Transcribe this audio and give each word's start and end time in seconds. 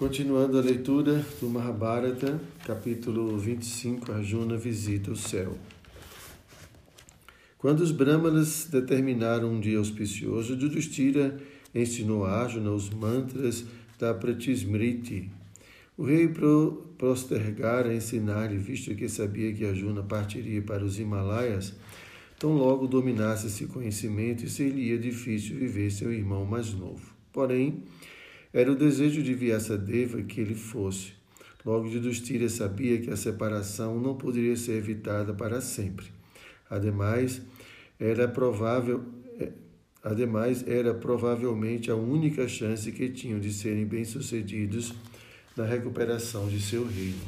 Continuando 0.00 0.56
a 0.56 0.62
leitura 0.62 1.22
do 1.42 1.50
Mahabharata, 1.50 2.40
capítulo 2.64 3.36
25, 3.36 4.10
Arjuna 4.10 4.56
visita 4.56 5.10
o 5.10 5.14
céu. 5.14 5.58
Quando 7.58 7.80
os 7.80 7.92
Brahmanas 7.92 8.66
determinaram 8.72 9.52
um 9.52 9.60
dia 9.60 9.76
auspicioso, 9.76 10.54
Yudhishthira 10.54 11.38
ensinou 11.74 12.24
a 12.24 12.30
Arjuna 12.30 12.70
os 12.70 12.88
mantras 12.88 13.66
da 13.98 14.14
Pratismriti. 14.14 15.30
O 15.98 16.04
rei 16.04 16.28
pro 16.28 16.94
prostergara 16.96 17.92
ensinar-lhe, 17.92 18.56
visto 18.56 18.94
que 18.94 19.06
sabia 19.06 19.52
que 19.52 19.66
Arjuna 19.66 20.02
partiria 20.02 20.62
para 20.62 20.82
os 20.82 20.98
Himalaias, 20.98 21.74
tão 22.38 22.54
logo 22.54 22.86
dominasse 22.86 23.48
esse 23.48 23.66
conhecimento 23.66 24.46
e 24.46 24.48
seria 24.48 24.98
difícil 24.98 25.58
viver 25.58 25.90
seu 25.90 26.10
irmão 26.10 26.46
mais 26.46 26.72
novo. 26.72 27.02
Porém, 27.30 27.84
era 28.52 28.70
o 28.70 28.76
desejo 28.76 29.22
de 29.22 29.34
Vyasadeva 29.34 30.22
que 30.22 30.40
ele 30.40 30.54
fosse. 30.54 31.12
Logo, 31.64 31.88
Yudhishthira 31.88 32.48
sabia 32.48 32.98
que 33.00 33.10
a 33.10 33.16
separação 33.16 34.00
não 34.00 34.16
poderia 34.16 34.56
ser 34.56 34.72
evitada 34.72 35.34
para 35.34 35.60
sempre. 35.60 36.06
Ademais, 36.68 37.42
era 37.98 38.26
provável 38.26 39.04
é, 39.38 39.50
Ademais, 40.02 40.66
era 40.66 40.94
provavelmente 40.94 41.90
a 41.90 41.94
única 41.94 42.48
chance 42.48 42.90
que 42.90 43.10
tinham 43.10 43.38
de 43.38 43.52
serem 43.52 43.84
bem-sucedidos 43.84 44.94
na 45.54 45.66
recuperação 45.66 46.48
de 46.48 46.58
seu 46.60 46.86
reino. 46.86 47.20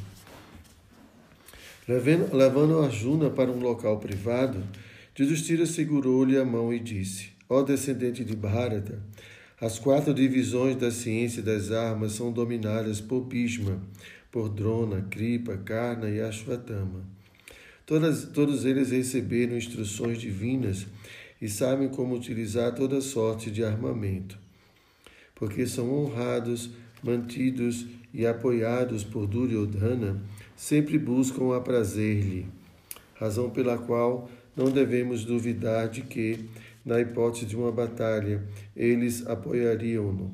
Levando, 1.87 2.35
levando 2.35 2.79
Arjuna 2.79 3.29
para 3.29 3.51
um 3.51 3.59
local 3.59 3.99
privado, 3.99 4.63
Yudhishthira 5.17 5.67
segurou-lhe 5.67 6.35
a 6.35 6.43
mão 6.43 6.73
e 6.73 6.79
disse: 6.79 7.29
Ó 7.47 7.61
descendente 7.61 8.25
de 8.25 8.35
Bharata, 8.35 8.99
as 9.63 9.79
quatro 9.79 10.13
divisões 10.13 10.75
da 10.75 10.91
ciência 10.91 11.41
das 11.41 11.71
armas 11.71 12.11
são 12.11 12.33
dominadas 12.33 12.99
por 12.99 13.21
Bhishma, 13.21 13.81
por 14.29 14.49
Drona, 14.49 15.07
Kripa, 15.09 15.55
Karna 15.55 16.09
e 16.09 16.19
Ashwatthama. 16.19 17.05
Todas, 17.85 18.25
todos 18.25 18.65
eles 18.65 18.91
receberam 18.91 19.55
instruções 19.55 20.19
divinas 20.19 20.85
e 21.41 21.47
sabem 21.47 21.87
como 21.87 22.13
utilizar 22.13 22.75
toda 22.75 22.99
sorte 22.99 23.49
de 23.49 23.63
armamento. 23.63 24.37
Porque 25.33 25.65
são 25.65 25.89
honrados, 25.93 26.71
mantidos 27.01 27.85
e 28.13 28.25
apoiados 28.25 29.05
por 29.05 29.25
Duryodhana, 29.27 30.21
sempre 30.57 30.99
buscam 30.99 31.55
aprazer-lhe, 31.55 32.47
razão 33.15 33.49
pela 33.49 33.77
qual 33.77 34.29
não 34.57 34.69
devemos 34.69 35.23
duvidar 35.23 35.87
de 35.87 36.01
que, 36.01 36.49
na 36.85 36.99
hipótese 36.99 37.45
de 37.45 37.55
uma 37.55 37.71
batalha, 37.71 38.43
eles 38.75 39.25
apoiariam-no. 39.25 40.33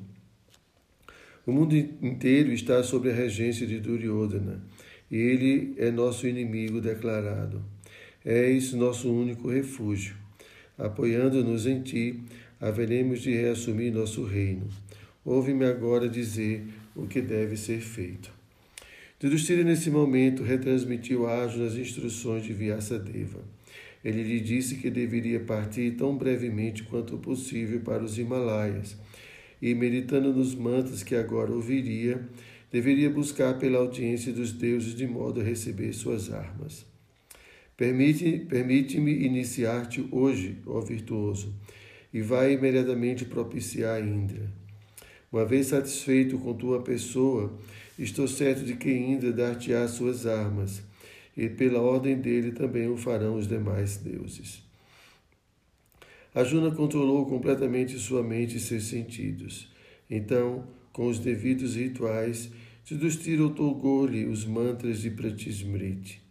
O 1.46 1.52
mundo 1.52 1.76
inteiro 1.76 2.52
está 2.52 2.84
sob 2.84 3.10
a 3.10 3.14
regência 3.14 3.66
de 3.66 3.80
Duryodhana, 3.80 4.62
e 5.10 5.18
ele 5.18 5.74
é 5.78 5.90
nosso 5.90 6.28
inimigo 6.28 6.80
declarado. 6.80 7.64
És 8.24 8.74
nosso 8.74 9.12
único 9.12 9.50
refúgio. 9.50 10.16
Apoiando-nos 10.78 11.66
em 11.66 11.82
ti, 11.82 12.22
haveremos 12.60 13.22
de 13.22 13.32
reassumir 13.32 13.92
nosso 13.92 14.24
reino. 14.24 14.68
Ouve-me 15.26 15.66
agora 15.66 16.08
dizer 16.08 16.66
o 16.96 17.08
que 17.08 17.22
deve 17.22 17.58
ser 17.58 17.80
feito. 17.80 18.32
Yudhishthira, 19.22 19.64
nesse 19.64 19.90
momento, 19.90 20.44
retransmitiu 20.44 21.28
a 21.28 21.44
Arjuna 21.44 21.66
as 21.66 21.76
instruções 21.76 22.44
de 22.44 22.54
Vyasadeva. 22.54 23.40
Ele 24.04 24.24
lhe 24.24 24.40
disse 24.40 24.76
que 24.76 24.90
deveria 24.90 25.40
partir 25.40 25.92
tão 25.92 26.18
brevemente 26.18 26.84
quanto 26.84 27.18
possível 27.18 27.82
para 27.82 28.04
os 28.04 28.18
Himalaias, 28.18 28.98
e, 29.62 29.76
meditando 29.76 30.34
nos 30.34 30.56
mantos 30.56 31.04
que 31.04 31.16
agora 31.16 31.52
ouviria, 31.52 32.28
deveria 32.72 33.10
buscar 33.10 33.58
pela 33.58 33.80
audiência 33.80 34.32
dos 34.32 34.54
deuses 34.54 34.96
de 34.96 35.06
modo 35.06 35.42
a 35.42 35.44
receber 35.44 35.92
suas 35.92 36.32
armas. 36.32 36.86
Permite-me 37.76 38.40
permite 38.40 38.98
iniciar-te 38.98 40.08
hoje, 40.12 40.58
ó 40.66 40.80
virtuoso, 40.80 41.54
e 42.14 42.22
vai 42.22 42.54
imediatamente 42.54 43.26
propiciar 43.26 44.02
Indra. 44.02 44.52
Uma 45.32 45.46
vez 45.46 45.68
satisfeito 45.68 46.38
com 46.40 46.54
tua 46.54 46.82
pessoa, 46.82 47.58
estou 47.98 48.28
certo 48.28 48.64
de 48.64 48.76
que 48.76 48.92
Indra 48.92 49.32
dar-te-á 49.32 49.88
suas 49.88 50.26
armas 50.26 50.89
e 51.36 51.50
pela 51.50 51.80
ordem 51.80 52.18
dele 52.18 52.52
também 52.52 52.90
o 52.90 52.98
farão 52.98 53.36
os 53.36 53.48
demais 53.48 53.98
deuses. 53.98 54.62
Arjuna 56.34 56.72
controlou 56.72 57.26
completamente 57.26 57.98
sua 57.98 58.22
mente 58.22 58.58
e 58.58 58.60
seus 58.60 58.84
sentidos. 58.86 59.72
Então, 60.10 60.68
com 60.94 61.08
os 61.08 61.20
devidos 61.20 61.76
rituais, 61.76 62.52
Yudhishthira 62.90 63.46
otorgou-lhe 63.46 64.26
os 64.26 64.46
mantras 64.46 65.02
de 65.02 65.12
Pratismriti. 65.12 66.22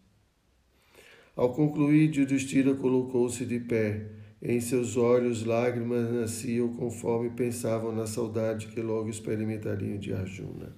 Ao 1.34 1.52
concluir, 1.52 2.14
Yudhishthira 2.14 2.74
colocou-se 2.74 3.44
de 3.44 3.60
pé. 3.60 4.06
Em 4.40 4.60
seus 4.60 4.96
olhos 4.96 5.44
lágrimas 5.44 6.12
nasciam 6.12 6.72
conforme 6.74 7.30
pensavam 7.30 7.92
na 7.92 8.06
saudade 8.06 8.68
que 8.68 8.80
logo 8.80 9.08
experimentariam 9.08 9.98
de 9.98 10.12
Arjuna. 10.12 10.76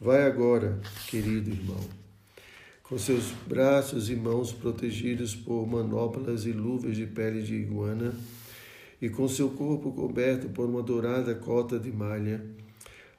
Vai 0.00 0.22
agora, 0.22 0.80
querido 1.08 1.50
irmão 1.50 2.03
com 2.84 2.98
seus 2.98 3.32
braços 3.46 4.10
e 4.10 4.14
mãos 4.14 4.52
protegidos 4.52 5.34
por 5.34 5.66
manoplas 5.66 6.44
e 6.44 6.52
luvas 6.52 6.94
de 6.94 7.06
pele 7.06 7.42
de 7.42 7.54
iguana, 7.54 8.14
e 9.00 9.08
com 9.08 9.26
seu 9.26 9.48
corpo 9.50 9.90
coberto 9.92 10.50
por 10.50 10.68
uma 10.68 10.82
dourada 10.82 11.34
cota 11.34 11.78
de 11.78 11.90
malha, 11.90 12.44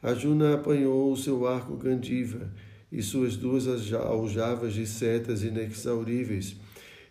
Arjuna 0.02 0.54
apanhou 0.54 1.12
o 1.12 1.18
seu 1.18 1.48
arco 1.48 1.76
Gandiva 1.76 2.52
e 2.92 3.02
suas 3.02 3.36
duas 3.36 3.68
aljavas 3.92 4.74
de 4.74 4.86
setas 4.86 5.44
inexauríveis 5.44 6.56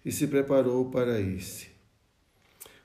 e 0.04 0.12
se 0.12 0.28
preparou 0.28 0.90
para 0.90 1.20
esse. 1.20 1.66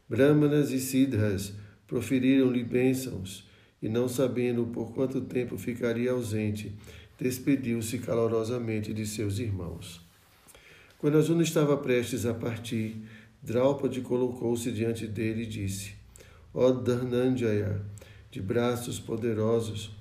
Brahmanas 0.10 0.72
e 0.72 0.80
Siddhas 0.80 1.54
proferiram-lhe 1.86 2.64
bênçãos, 2.64 3.48
e 3.82 3.88
não 3.88 4.10
sabendo 4.10 4.66
por 4.68 4.94
quanto 4.94 5.22
tempo 5.22 5.58
ficaria 5.58 6.12
ausente, 6.12 6.76
despediu-se 7.20 8.00
calorosamente 8.00 8.94
de 8.94 9.06
seus 9.06 9.40
irmãos. 9.40 10.02
Quando 10.98 11.18
Arjuna 11.18 11.44
estava 11.44 11.76
prestes 11.78 12.26
a 12.26 12.34
partir, 12.34 13.04
Draupadi 13.42 14.02
colocou-se 14.02 14.72
diante 14.72 15.08
dele 15.08 15.44
e 15.44 15.48
disse: 15.48 15.94
Ó 16.54 16.68
oh 16.68 16.72
Dhananjaya, 16.72 17.82
de 18.32 18.42
braços 18.42 19.00
poderosos, 19.00 19.92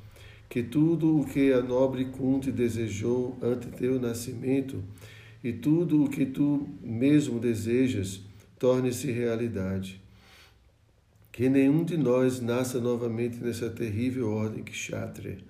que 0.49 0.63
tudo 0.63 1.21
o 1.21 1.25
que 1.25 1.53
a 1.53 1.61
nobre 1.63 2.07
Kunti 2.07 2.51
desejou 2.51 3.37
ante 3.43 3.69
teu 3.69 4.01
nascimento 4.01 4.83
e 5.43 5.53
tudo 5.53 6.05
o 6.05 6.11
que 6.11 6.27
tu 6.27 6.69
mesmo 6.83 7.39
desejas 7.39 8.21
torne-se 8.59 9.11
realidade. 9.11 10.01
Que 11.31 11.49
nenhum 11.49 11.85
de 11.85 11.97
nós 11.97 12.41
nasça 12.41 12.81
novamente 12.81 13.37
nessa 13.37 13.71
terrível 13.71 14.31
ordem 14.31 14.65
kshatriya 14.65 15.48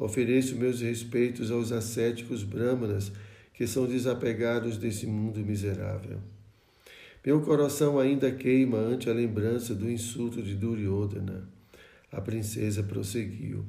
Ofereço 0.00 0.56
meus 0.56 0.80
respeitos 0.80 1.50
aos 1.50 1.70
ascéticos 1.72 2.42
brahmanas 2.42 3.12
que 3.52 3.66
são 3.66 3.86
desapegados 3.86 4.78
desse 4.78 5.06
mundo 5.06 5.40
miserável. 5.40 6.18
Meu 7.24 7.42
coração 7.42 7.98
ainda 7.98 8.32
queima 8.32 8.78
ante 8.78 9.10
a 9.10 9.12
lembrança 9.12 9.74
do 9.74 9.90
insulto 9.90 10.42
de 10.42 10.54
Duryodhana. 10.54 11.46
A 12.10 12.18
princesa 12.18 12.82
prosseguiu. 12.82 13.66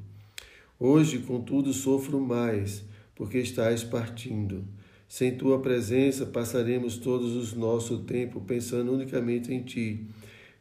Hoje, 0.79 1.19
contudo, 1.19 1.73
sofro 1.73 2.21
mais, 2.21 2.85
porque 3.13 3.39
estás 3.39 3.83
partindo. 3.83 4.63
Sem 5.09 5.35
tua 5.35 5.59
presença, 5.59 6.25
passaremos 6.25 6.95
todos 6.95 7.51
o 7.51 7.59
nosso 7.59 8.03
tempo 8.03 8.39
pensando 8.39 8.93
unicamente 8.93 9.53
em 9.53 9.61
ti, 9.63 10.07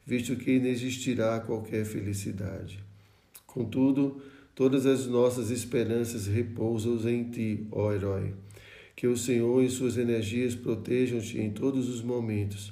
visto 0.05 0.35
que 0.35 0.57
inexistirá 0.57 1.39
qualquer 1.39 1.85
felicidade. 1.85 2.83
Contudo, 3.47 4.21
Todas 4.61 4.85
as 4.85 5.07
nossas 5.07 5.51
esperanças 5.51 6.27
repousam 6.27 7.09
em 7.09 7.25
ti, 7.31 7.67
ó 7.73 7.95
herói. 7.95 8.35
Que 8.95 9.07
o 9.07 9.17
Senhor 9.17 9.65
e 9.65 9.71
suas 9.71 9.97
energias 9.97 10.55
protejam-te 10.55 11.41
em 11.41 11.51
todos 11.51 11.89
os 11.89 12.03
momentos 12.03 12.71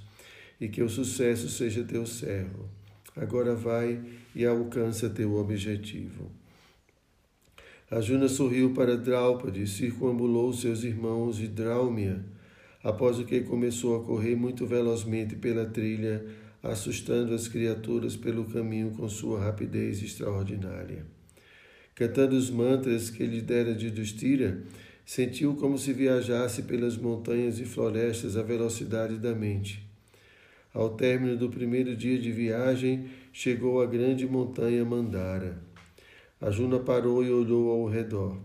e 0.60 0.68
que 0.68 0.82
o 0.82 0.88
sucesso 0.90 1.48
seja 1.48 1.82
teu 1.82 2.04
servo. 2.04 2.68
Agora 3.16 3.54
vai 3.54 4.04
e 4.34 4.44
alcança 4.44 5.08
teu 5.08 5.36
objetivo. 5.36 6.30
Arjuna 7.90 8.28
sorriu 8.28 8.74
para 8.74 8.94
Draupadi, 8.94 9.66
circunambulou 9.66 10.52
seus 10.52 10.84
irmãos 10.84 11.40
e 11.40 11.48
Draumia, 11.48 12.22
após 12.84 13.18
o 13.18 13.24
que 13.24 13.40
começou 13.40 13.96
a 13.96 14.04
correr 14.04 14.36
muito 14.36 14.66
velozmente 14.66 15.36
pela 15.36 15.64
trilha, 15.64 16.22
assustando 16.62 17.32
as 17.32 17.48
criaturas 17.48 18.14
pelo 18.14 18.44
caminho 18.44 18.90
com 18.90 19.08
sua 19.08 19.42
rapidez 19.42 20.02
extraordinária. 20.02 21.16
Cantando 21.98 22.36
os 22.36 22.48
mantras 22.48 23.10
que 23.10 23.26
lhe 23.26 23.40
dera 23.40 23.74
de 23.74 23.90
Dustira, 23.90 24.62
sentiu 25.04 25.56
como 25.56 25.76
se 25.76 25.92
viajasse 25.92 26.62
pelas 26.62 26.96
montanhas 26.96 27.58
e 27.58 27.64
florestas 27.64 28.36
à 28.36 28.42
velocidade 28.44 29.16
da 29.16 29.34
mente. 29.34 29.84
Ao 30.72 30.90
término 30.90 31.36
do 31.36 31.48
primeiro 31.48 31.96
dia 31.96 32.16
de 32.16 32.30
viagem, 32.30 33.06
chegou 33.32 33.82
à 33.82 33.86
grande 33.86 34.28
montanha 34.28 34.84
Mandara. 34.84 35.58
A 36.40 36.52
Juna 36.52 36.78
parou 36.78 37.24
e 37.24 37.32
olhou 37.32 37.68
ao 37.68 37.88
redor. 37.88 38.38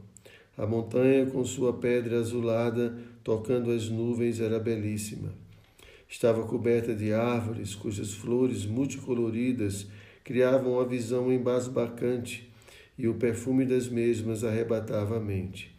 A 0.57 0.65
montanha, 0.65 1.27
com 1.27 1.45
sua 1.45 1.73
pedra 1.73 2.21
azulada 2.21 2.97
tocando 3.23 3.69
as 3.69 3.87
nuvens, 3.87 4.39
era 4.39 4.59
belíssima. 4.59 5.31
Estava 6.09 6.43
coberta 6.47 6.95
de 6.95 7.13
árvores 7.13 7.75
cujas 7.75 8.15
flores 8.15 8.65
multicoloridas 8.65 9.85
criavam 10.23 10.73
uma 10.73 10.85
visão 10.85 11.31
embasbacante 11.31 12.51
e 12.97 13.07
o 13.07 13.15
perfume 13.15 13.65
das 13.65 13.87
mesmas 13.87 14.43
arrebatava 14.43 15.17
a 15.17 15.19
mente. 15.19 15.73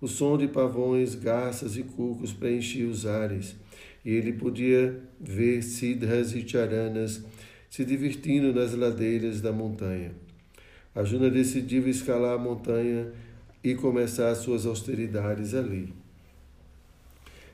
O 0.00 0.08
som 0.08 0.36
de 0.36 0.48
pavões, 0.48 1.14
garças 1.14 1.76
e 1.76 1.82
cucos 1.82 2.32
preenchia 2.32 2.88
os 2.88 3.06
ares, 3.06 3.56
e 4.04 4.10
ele 4.10 4.32
podia 4.32 5.00
ver 5.20 5.62
cidras 5.62 6.34
e 6.34 6.46
charanas 6.46 7.24
se 7.70 7.84
divertindo 7.84 8.52
nas 8.52 8.74
ladeiras 8.74 9.40
da 9.40 9.52
montanha. 9.52 10.12
A 10.94 11.04
Juna 11.04 11.30
decidiu 11.30 11.88
escalar 11.88 12.34
a 12.34 12.38
montanha 12.38 13.12
e 13.64 13.74
começar 13.74 14.34
suas 14.34 14.66
austeridades 14.66 15.54
ali. 15.54 15.94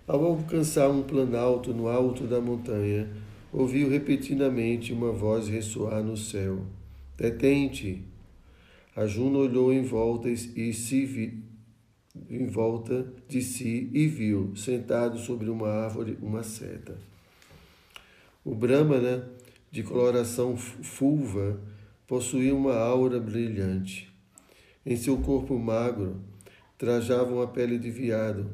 Ao 0.08 0.24
alcançar 0.24 0.88
um 0.88 1.02
planalto 1.02 1.74
no 1.74 1.86
alto 1.86 2.24
da 2.24 2.40
montanha, 2.40 3.08
ouviu 3.52 3.90
repentinamente 3.90 4.92
uma 4.92 5.12
voz 5.12 5.48
ressoar 5.48 6.02
no 6.02 6.16
céu: 6.16 6.62
Detente! 7.16 8.02
A 8.98 9.06
Juno 9.06 9.38
olhou 9.38 9.72
em 9.72 9.84
volta 9.84 10.28
e 10.28 10.72
se 10.72 11.06
vi, 11.06 11.40
em 12.28 12.48
volta 12.48 13.06
de 13.28 13.40
si 13.40 13.88
e 13.92 14.08
viu, 14.08 14.56
sentado 14.56 15.18
sobre 15.18 15.48
uma 15.48 15.68
árvore, 15.68 16.18
uma 16.20 16.42
seta. 16.42 16.98
O 18.44 18.56
Brahmana, 18.56 19.30
de 19.70 19.84
coloração 19.84 20.56
fulva, 20.56 21.60
possuía 22.08 22.52
uma 22.52 22.74
aura 22.74 23.20
brilhante. 23.20 24.12
Em 24.84 24.96
seu 24.96 25.16
corpo 25.18 25.56
magro, 25.56 26.20
trajava 26.76 27.32
uma 27.32 27.46
pele 27.46 27.78
de 27.78 27.92
veado, 27.92 28.50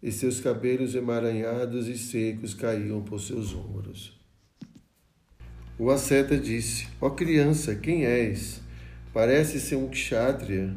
e 0.00 0.12
seus 0.12 0.38
cabelos 0.38 0.94
emaranhados 0.94 1.88
e 1.88 1.98
secos 1.98 2.54
caíam 2.54 3.02
por 3.02 3.18
seus 3.18 3.52
ombros. 3.52 4.16
O 5.76 5.90
asceta 5.90 6.38
disse: 6.38 6.86
Ó 7.00 7.08
oh 7.08 7.10
criança, 7.10 7.74
quem 7.74 8.06
és? 8.06 8.69
Parece 9.12 9.58
ser 9.58 9.76
um 9.76 9.88
kshatriya. 9.88 10.72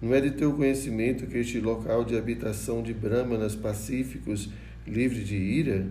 Não 0.00 0.14
é 0.14 0.20
de 0.20 0.30
teu 0.30 0.52
conhecimento 0.54 1.26
que 1.26 1.38
este 1.38 1.60
local 1.60 2.04
de 2.04 2.16
habitação 2.16 2.82
de 2.82 2.94
brahmanas 2.94 3.54
pacíficos, 3.54 4.48
livre 4.86 5.22
de 5.22 5.36
ira? 5.36 5.86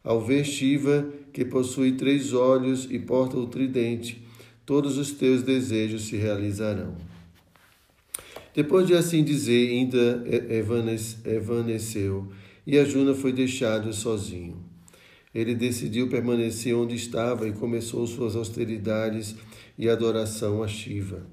Ao 0.03 0.21
ver 0.21 0.45
Shiva, 0.45 1.09
que 1.33 1.45
possui 1.45 1.93
três 1.93 2.33
olhos 2.33 2.87
e 2.91 2.99
porta 2.99 3.37
o 3.37 3.47
tridente, 3.47 4.23
todos 4.67 4.99
os 4.99 5.13
teus 5.13 5.43
desejos 5.43 6.03
se 6.03 6.17
realizarão. 6.17 6.95
Depois 8.55 8.87
de 8.87 8.95
assim 8.95 9.25
dizer, 9.25 9.71
ainda 9.71 10.25
evaneceu 11.25 12.29
e 12.67 12.79
a 12.79 12.85
Juna 12.85 13.15
foi 13.15 13.33
deixado 13.33 13.93
sozinho. 13.93 14.63
Ele 15.35 15.55
decidiu 15.55 16.09
permanecer 16.09 16.77
onde 16.77 16.95
estava 16.95 17.49
e 17.49 17.53
começou 17.53 18.07
suas 18.07 18.37
austeridades 18.37 19.35
e 19.79 19.89
adoração 19.89 20.63
a 20.63 20.69
Shiva. 20.69 21.27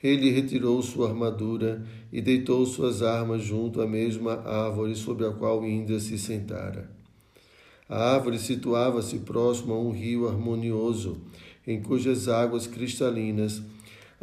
Ele 0.00 0.30
retirou 0.30 0.80
sua 0.82 1.08
armadura 1.08 1.84
e 2.12 2.20
deitou 2.20 2.64
suas 2.66 3.02
armas 3.02 3.42
junto 3.42 3.80
à 3.80 3.86
mesma 3.86 4.34
árvore 4.46 4.94
sobre 4.94 5.26
a 5.26 5.32
qual 5.32 5.66
Indra 5.66 5.98
se 5.98 6.16
sentara. 6.18 6.93
A 7.88 8.14
árvore 8.14 8.38
situava-se 8.38 9.18
próximo 9.20 9.74
a 9.74 9.78
um 9.78 9.90
rio 9.90 10.26
harmonioso, 10.26 11.20
em 11.66 11.80
cujas 11.82 12.28
águas 12.28 12.66
cristalinas 12.66 13.62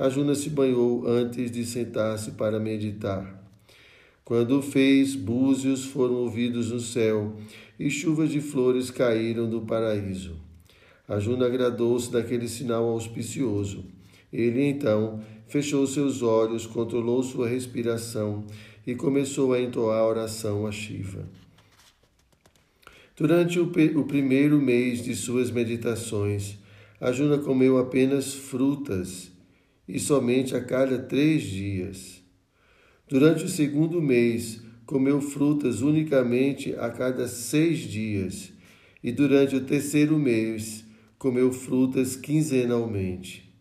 a 0.01 0.09
Juna 0.09 0.33
se 0.33 0.49
banhou 0.49 1.05
antes 1.05 1.51
de 1.51 1.63
sentar-se 1.63 2.31
para 2.31 2.59
meditar. 2.59 3.39
Quando 4.23 4.57
o 4.57 4.61
fez, 4.61 5.15
búzios 5.15 5.85
foram 5.85 6.15
ouvidos 6.15 6.71
no 6.71 6.79
céu 6.79 7.35
e 7.79 7.87
chuvas 7.87 8.31
de 8.31 8.41
flores 8.41 8.89
caíram 8.89 9.47
do 9.47 9.61
paraíso. 9.61 10.37
A 11.07 11.19
Juna 11.19 11.45
agradou-se 11.45 12.11
daquele 12.11 12.47
sinal 12.47 12.85
auspicioso. 12.85 13.85
Ele 14.33 14.63
então 14.63 15.21
fechou 15.47 15.85
seus 15.85 16.23
olhos, 16.23 16.65
controlou 16.65 17.21
sua 17.21 17.47
respiração 17.47 18.45
e 18.87 18.95
começou 18.95 19.53
a 19.53 19.61
entoar 19.61 19.99
a 19.99 20.07
oração 20.07 20.65
a 20.65 20.71
Shiva. 20.71 21.27
Durante 23.21 23.59
o, 23.59 23.65
o 23.99 24.03
primeiro 24.03 24.59
mês 24.59 25.03
de 25.03 25.15
suas 25.15 25.51
meditações, 25.51 26.57
a 26.99 27.11
Juna 27.11 27.37
comeu 27.37 27.77
apenas 27.77 28.33
frutas 28.33 29.31
e 29.87 29.99
somente 29.99 30.55
a 30.55 30.63
cada 30.63 30.97
três 30.97 31.43
dias. 31.43 32.19
Durante 33.07 33.43
o 33.43 33.47
segundo 33.47 34.01
mês, 34.01 34.63
comeu 34.87 35.21
frutas 35.21 35.83
unicamente 35.83 36.73
a 36.73 36.89
cada 36.89 37.27
seis 37.27 37.81
dias, 37.81 38.51
e 39.03 39.11
durante 39.11 39.55
o 39.55 39.65
terceiro 39.65 40.17
mês, 40.17 40.83
comeu 41.19 41.51
frutas 41.51 42.15
quinzenalmente. 42.15 43.53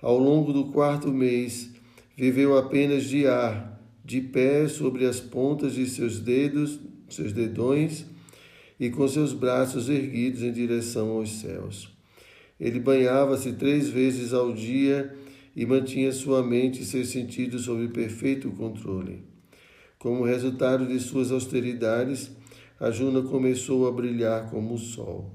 Ao 0.00 0.16
longo 0.16 0.50
do 0.50 0.72
quarto 0.72 1.12
mês, 1.12 1.74
viveu 2.16 2.56
apenas 2.56 3.04
de 3.04 3.26
ar, 3.26 3.78
de 4.02 4.22
pé 4.22 4.66
sobre 4.66 5.04
as 5.04 5.20
pontas 5.20 5.74
de 5.74 5.86
seus 5.86 6.18
dedos, 6.18 6.80
seus 7.10 7.34
dedões, 7.34 8.10
e 8.78 8.90
com 8.90 9.06
seus 9.06 9.32
braços 9.32 9.88
erguidos 9.88 10.42
em 10.42 10.52
direção 10.52 11.10
aos 11.10 11.40
céus. 11.40 11.90
Ele 12.58 12.78
banhava-se 12.78 13.52
três 13.52 13.88
vezes 13.88 14.32
ao 14.32 14.52
dia 14.52 15.14
e 15.54 15.66
mantinha 15.66 16.12
sua 16.12 16.42
mente 16.42 16.82
e 16.82 16.84
seus 16.84 17.08
sentidos 17.08 17.62
sob 17.62 17.88
perfeito 17.88 18.50
controle. 18.52 19.24
Como 19.98 20.24
resultado 20.24 20.86
de 20.86 20.98
suas 20.98 21.30
austeridades, 21.30 22.30
a 22.80 22.90
Juna 22.90 23.22
começou 23.22 23.86
a 23.86 23.92
brilhar 23.92 24.50
como 24.50 24.74
o 24.74 24.78
sol. 24.78 25.30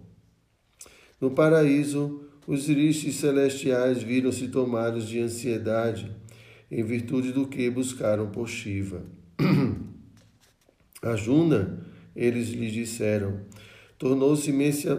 No 1.19 1.31
paraíso, 1.31 2.21
os 2.45 2.67
rishis 2.67 3.15
celestiais 3.15 4.03
viram-se 4.03 4.47
tomados 4.49 5.07
de 5.07 5.19
ansiedade, 5.19 6.11
em 6.69 6.83
virtude 6.83 7.31
do 7.31 7.47
que 7.47 7.69
buscaram 7.69 8.29
por 8.29 8.47
Shiva. 8.47 9.05
Juna, 11.15 11.85
eles 12.17 12.49
lhe 12.49 12.71
disseram, 12.71 13.39
tornou-se 13.97 14.51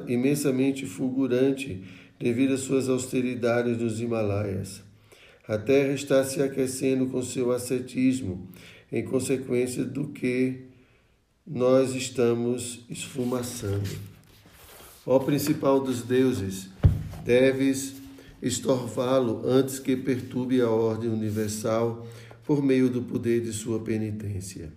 imensamente 0.06 0.86
fulgurante 0.86 1.82
devido 2.18 2.54
às 2.54 2.60
suas 2.60 2.88
austeridades 2.88 3.76
nos 3.76 4.00
Himalaias. 4.00 4.82
A 5.46 5.58
terra 5.58 5.92
está 5.92 6.22
se 6.24 6.40
aquecendo 6.40 7.06
com 7.06 7.22
seu 7.22 7.50
ascetismo, 7.50 8.48
em 8.90 9.04
consequência 9.04 9.84
do 9.84 10.08
que 10.08 10.66
nós 11.46 11.94
estamos 11.94 12.84
esfumaçando. 12.88 13.88
Ó 15.04 15.18
principal 15.18 15.80
dos 15.80 16.02
deuses, 16.02 16.68
deves 17.24 17.94
estorvá-lo 18.42 19.48
antes 19.48 19.78
que 19.78 19.96
perturbe 19.96 20.60
a 20.60 20.68
ordem 20.68 21.10
universal 21.10 22.06
por 22.44 22.62
meio 22.62 22.88
do 22.88 23.02
poder 23.02 23.40
de 23.40 23.52
sua 23.52 23.80
penitência. 23.80 24.70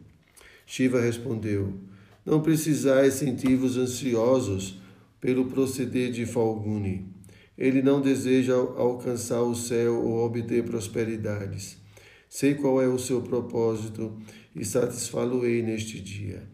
Shiva 0.65 1.01
respondeu: 1.01 1.73
Não 2.25 2.41
precisais 2.41 3.15
sentir-vos 3.15 3.77
ansiosos 3.77 4.79
pelo 5.19 5.45
proceder 5.45 6.11
de 6.11 6.25
Falguni. 6.25 7.09
Ele 7.57 7.81
não 7.81 8.01
deseja 8.01 8.53
alcançar 8.53 9.41
o 9.41 9.55
céu 9.55 10.03
ou 10.03 10.25
obter 10.25 10.63
prosperidades. 10.63 11.77
Sei 12.29 12.55
qual 12.55 12.81
é 12.81 12.87
o 12.87 12.99
seu 12.99 13.21
propósito 13.21 14.17
e 14.55 14.63
satisfá-lo-ei 14.63 15.61
neste 15.61 15.99
dia. 15.99 16.47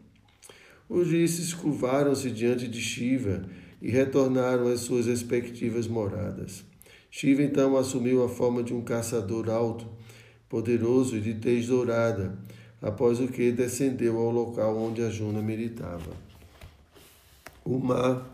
Os 0.90 1.12
rishis 1.12 1.54
curvaram-se 1.54 2.32
diante 2.32 2.68
de 2.68 2.82
Shiva 2.82 3.46
e 3.82 3.92
retornaram 3.92 4.68
às 4.68 4.82
suas 4.82 5.06
respectivas 5.06 5.88
moradas. 5.88 6.64
Shiva 7.12 7.44
então 7.44 7.76
assumiu 7.76 8.24
a 8.24 8.30
forma 8.30 8.64
de 8.64 8.74
um 8.74 8.82
caçador 8.82 9.50
alto, 9.50 9.88
poderoso 10.50 11.18
e 11.18 11.22
de 11.22 11.36
tez 11.36 11.68
dourada, 11.68 12.38
após 12.82 13.20
o 13.20 13.28
que 13.28 13.52
descendeu 13.52 14.18
ao 14.18 14.32
local 14.32 14.78
onde 14.78 15.02
a 15.02 15.10
Juna 15.10 15.42
militava. 15.42 16.12
Uma, 17.66 18.26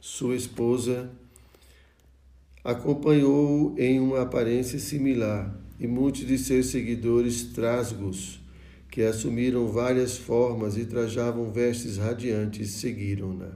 sua 0.00 0.36
esposa, 0.36 1.10
acompanhou-o 2.64 3.74
em 3.78 4.00
uma 4.00 4.22
aparência 4.22 4.78
similar, 4.78 5.54
e 5.80 5.86
muitos 5.86 6.26
de 6.26 6.36
seus 6.38 6.66
seguidores 6.66 7.44
trasgos, 7.44 8.40
que 8.90 9.02
assumiram 9.02 9.68
várias 9.68 10.16
formas 10.16 10.76
e 10.76 10.84
trajavam 10.84 11.52
vestes 11.52 11.98
radiantes, 11.98 12.70
seguiram-na. 12.70 13.50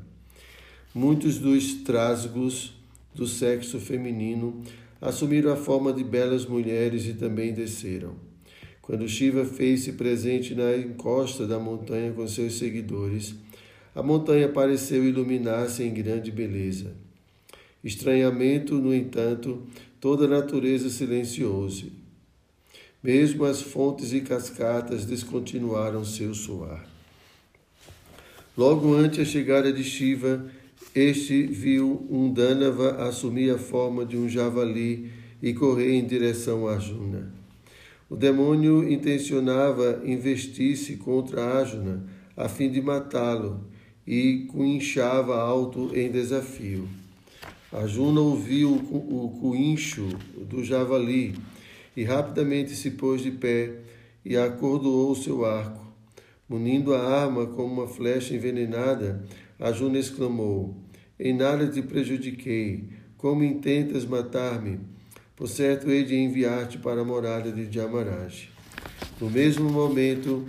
Muitos 0.95 1.39
dos 1.39 1.75
trasgos 1.83 2.75
do 3.15 3.27
sexo 3.27 3.81
feminino 3.81 4.63
assumiram 5.01 5.53
a 5.53 5.57
forma 5.57 5.93
de 5.93 6.05
belas 6.05 6.47
mulheres 6.47 7.07
e 7.07 7.15
também 7.15 7.53
desceram. 7.53 8.15
Quando 8.83 9.09
Shiva 9.09 9.45
fez-se 9.45 9.93
presente 9.93 10.57
na 10.57 10.77
encosta 10.77 11.47
da 11.47 11.57
montanha 11.57 12.13
com 12.13 12.27
seus 12.27 12.59
seguidores, 12.59 13.33
a 13.95 14.03
montanha 14.03 14.49
pareceu 14.49 15.05
iluminar-se 15.05 15.85
em 15.85 15.95
grande 15.95 16.33
beleza. 16.33 16.93
Estranhamento, 17.85 18.75
no 18.75 18.93
entanto, 18.93 19.63
toda 20.01 20.25
a 20.25 20.29
natureza 20.29 20.91
silenciou-se. 20.91 21.93
Mesmo 23.01 23.45
as 23.45 23.63
fontes 23.63 24.13
e 24.13 24.21
cascatas 24.21 25.05
descontinuaram 25.05 26.05
seu 26.05 26.35
soar. 26.35 26.85
Logo 28.57 28.95
ante 28.95 29.21
a 29.21 29.25
chegada 29.25 29.73
de 29.73 29.85
Shiva, 29.85 30.45
este 30.95 31.45
viu 31.47 32.05
um 32.11 32.33
Dânava 32.33 33.05
assumir 33.05 33.51
a 33.55 33.59
forma 33.59 34.05
de 34.05 34.17
um 34.17 34.29
javali 34.29 35.11
e 35.41 35.55
correr 35.55 35.95
em 35.95 36.05
direção 36.05 36.67
a 36.67 36.75
Arjuna. 36.75 37.42
O 38.13 38.17
demônio 38.17 38.87
intencionava 38.93 40.03
investir-se 40.05 40.97
contra 40.97 41.43
Arjuna 41.43 42.05
a 42.37 42.47
fim 42.47 42.71
de 42.71 42.79
matá-lo 42.83 43.65
e 44.07 44.47
coinchava 44.53 45.41
alto 45.41 45.91
em 45.97 46.11
desafio. 46.11 46.87
Arjuna 47.73 48.21
ouviu 48.21 48.71
o 48.71 49.39
coincho 49.41 50.07
do 50.37 50.63
javali 50.63 51.35
e 51.97 52.05
rapidamente 52.05 52.77
se 52.77 52.91
pôs 52.91 53.23
de 53.23 53.31
pé 53.31 53.79
e 54.23 54.37
acordoou 54.37 55.15
seu 55.15 55.47
arco. 55.47 55.83
Munindo 56.47 56.93
a 56.93 57.01
arma 57.01 57.47
como 57.47 57.81
uma 57.81 57.89
flecha 57.89 58.35
envenenada, 58.35 59.25
Arjuna 59.59 59.99
exclamou: 59.99 60.77
Em 61.19 61.33
nada 61.33 61.67
te 61.67 61.81
prejudiquei. 61.81 62.91
Como 63.17 63.43
intentas 63.43 64.05
matar-me? 64.05 64.92
Por 65.35 65.49
certo, 65.49 65.91
hei 65.91 66.05
de 66.05 66.15
enviar-te 66.15 66.77
para 66.79 67.01
a 67.01 67.05
morada 67.05 67.51
de 67.51 67.73
Jamaraj. 67.73 68.51
No 69.19 69.31
mesmo 69.31 69.71
momento, 69.71 70.47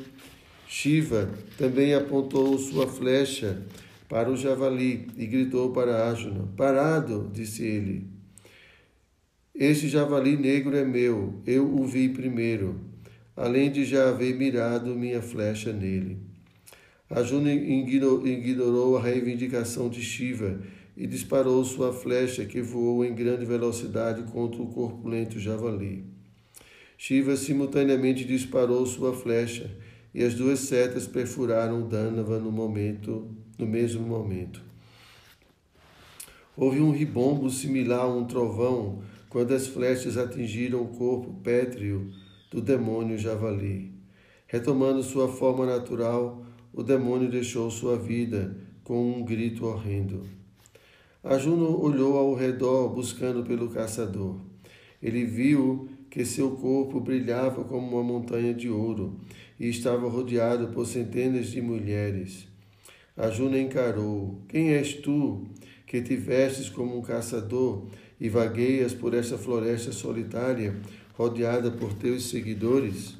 Shiva 0.67 1.29
também 1.57 1.93
apontou 1.93 2.57
sua 2.57 2.85
flecha 2.85 3.61
para 4.09 4.29
o 4.29 4.35
javali 4.35 5.07
e 5.17 5.25
gritou 5.25 5.71
para 5.71 6.09
Arjuna: 6.09 6.49
Parado, 6.57 7.31
disse 7.33 7.63
ele. 7.63 8.07
Este 9.55 9.87
javali 9.87 10.35
negro 10.35 10.75
é 10.75 10.83
meu, 10.83 11.41
eu 11.45 11.65
o 11.73 11.85
vi 11.85 12.09
primeiro, 12.09 12.81
além 13.37 13.71
de 13.71 13.85
já 13.85 14.09
haver 14.09 14.35
mirado 14.35 14.95
minha 14.95 15.21
flecha 15.21 15.71
nele. 15.71 16.17
Arjuna 17.09 17.53
ignorou 17.53 18.97
a 18.97 19.01
reivindicação 19.01 19.87
de 19.87 20.01
Shiva 20.01 20.59
e 20.95 21.07
disparou 21.07 21.63
sua 21.65 21.91
flecha, 21.91 22.45
que 22.45 22.61
voou 22.61 23.03
em 23.03 23.15
grande 23.15 23.45
velocidade 23.45 24.23
contra 24.31 24.61
o 24.61 24.67
corpulento 24.67 25.39
javali. 25.39 26.05
Shiva 26.97 27.35
simultaneamente 27.35 28.23
disparou 28.23 28.85
sua 28.85 29.13
flecha, 29.13 29.69
e 30.13 30.23
as 30.23 30.35
duas 30.35 30.59
setas 30.59 31.07
perfuraram 31.07 31.87
Dânava 31.87 32.39
no 32.39 32.51
momento, 32.51 33.27
no 33.57 33.65
mesmo 33.65 34.05
momento. 34.05 34.61
Houve 36.55 36.79
um 36.79 36.91
ribombo 36.91 37.49
similar 37.49 38.01
a 38.01 38.07
um 38.07 38.25
trovão 38.25 39.01
quando 39.27 39.53
as 39.53 39.65
flechas 39.65 40.17
atingiram 40.17 40.83
o 40.83 40.89
corpo 40.89 41.33
pétreo 41.41 42.11
do 42.51 42.61
demônio 42.61 43.17
javali. 43.17 43.91
Retomando 44.45 45.01
sua 45.01 45.27
forma 45.27 45.65
natural, 45.65 46.45
o 46.71 46.83
demônio 46.83 47.27
deixou 47.27 47.71
sua 47.71 47.97
vida 47.97 48.55
com 48.83 49.13
um 49.13 49.25
grito 49.25 49.65
horrendo. 49.65 50.42
Ajuno 51.23 51.79
olhou 51.79 52.17
ao 52.17 52.33
redor 52.33 52.89
buscando 52.89 53.45
pelo 53.45 53.69
caçador. 53.69 54.41
Ele 55.01 55.23
viu 55.23 55.87
que 56.09 56.25
seu 56.25 56.51
corpo 56.51 56.99
brilhava 56.99 57.63
como 57.63 57.95
uma 57.95 58.03
montanha 58.03 58.53
de 58.53 58.69
ouro 58.69 59.17
e 59.57 59.69
estava 59.69 60.09
rodeado 60.09 60.67
por 60.67 60.85
centenas 60.85 61.47
de 61.47 61.61
mulheres. 61.61 62.45
Ajuna 63.15 63.57
encarou: 63.57 64.43
Quem 64.49 64.73
és 64.73 64.95
tu 64.95 65.47
que 65.87 66.01
te 66.01 66.15
vestes 66.17 66.69
como 66.69 66.97
um 66.97 67.01
caçador 67.01 67.87
e 68.19 68.27
vagueias 68.27 68.93
por 68.93 69.13
esta 69.13 69.37
floresta 69.37 69.93
solitária, 69.93 70.75
rodeada 71.13 71.71
por 71.71 71.93
teus 71.93 72.29
seguidores? 72.29 73.15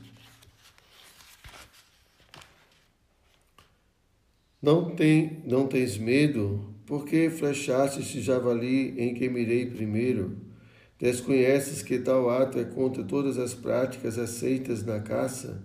Não, 4.62 4.94
tem, 4.94 5.42
não 5.46 5.68
tens 5.68 5.98
medo 5.98 6.73
por 6.94 7.06
que 7.06 7.28
flechaste 7.28 8.02
este 8.02 8.22
javali 8.22 8.94
em 9.00 9.16
que 9.16 9.28
mirei 9.28 9.66
primeiro? 9.66 10.38
Desconheces 11.00 11.82
que 11.82 11.98
tal 11.98 12.30
ato 12.30 12.60
é 12.60 12.64
contra 12.64 13.04
todas 13.04 13.40
as 13.40 13.52
práticas 13.52 14.20
aceitas 14.20 14.86
na 14.86 15.00
caça? 15.00 15.60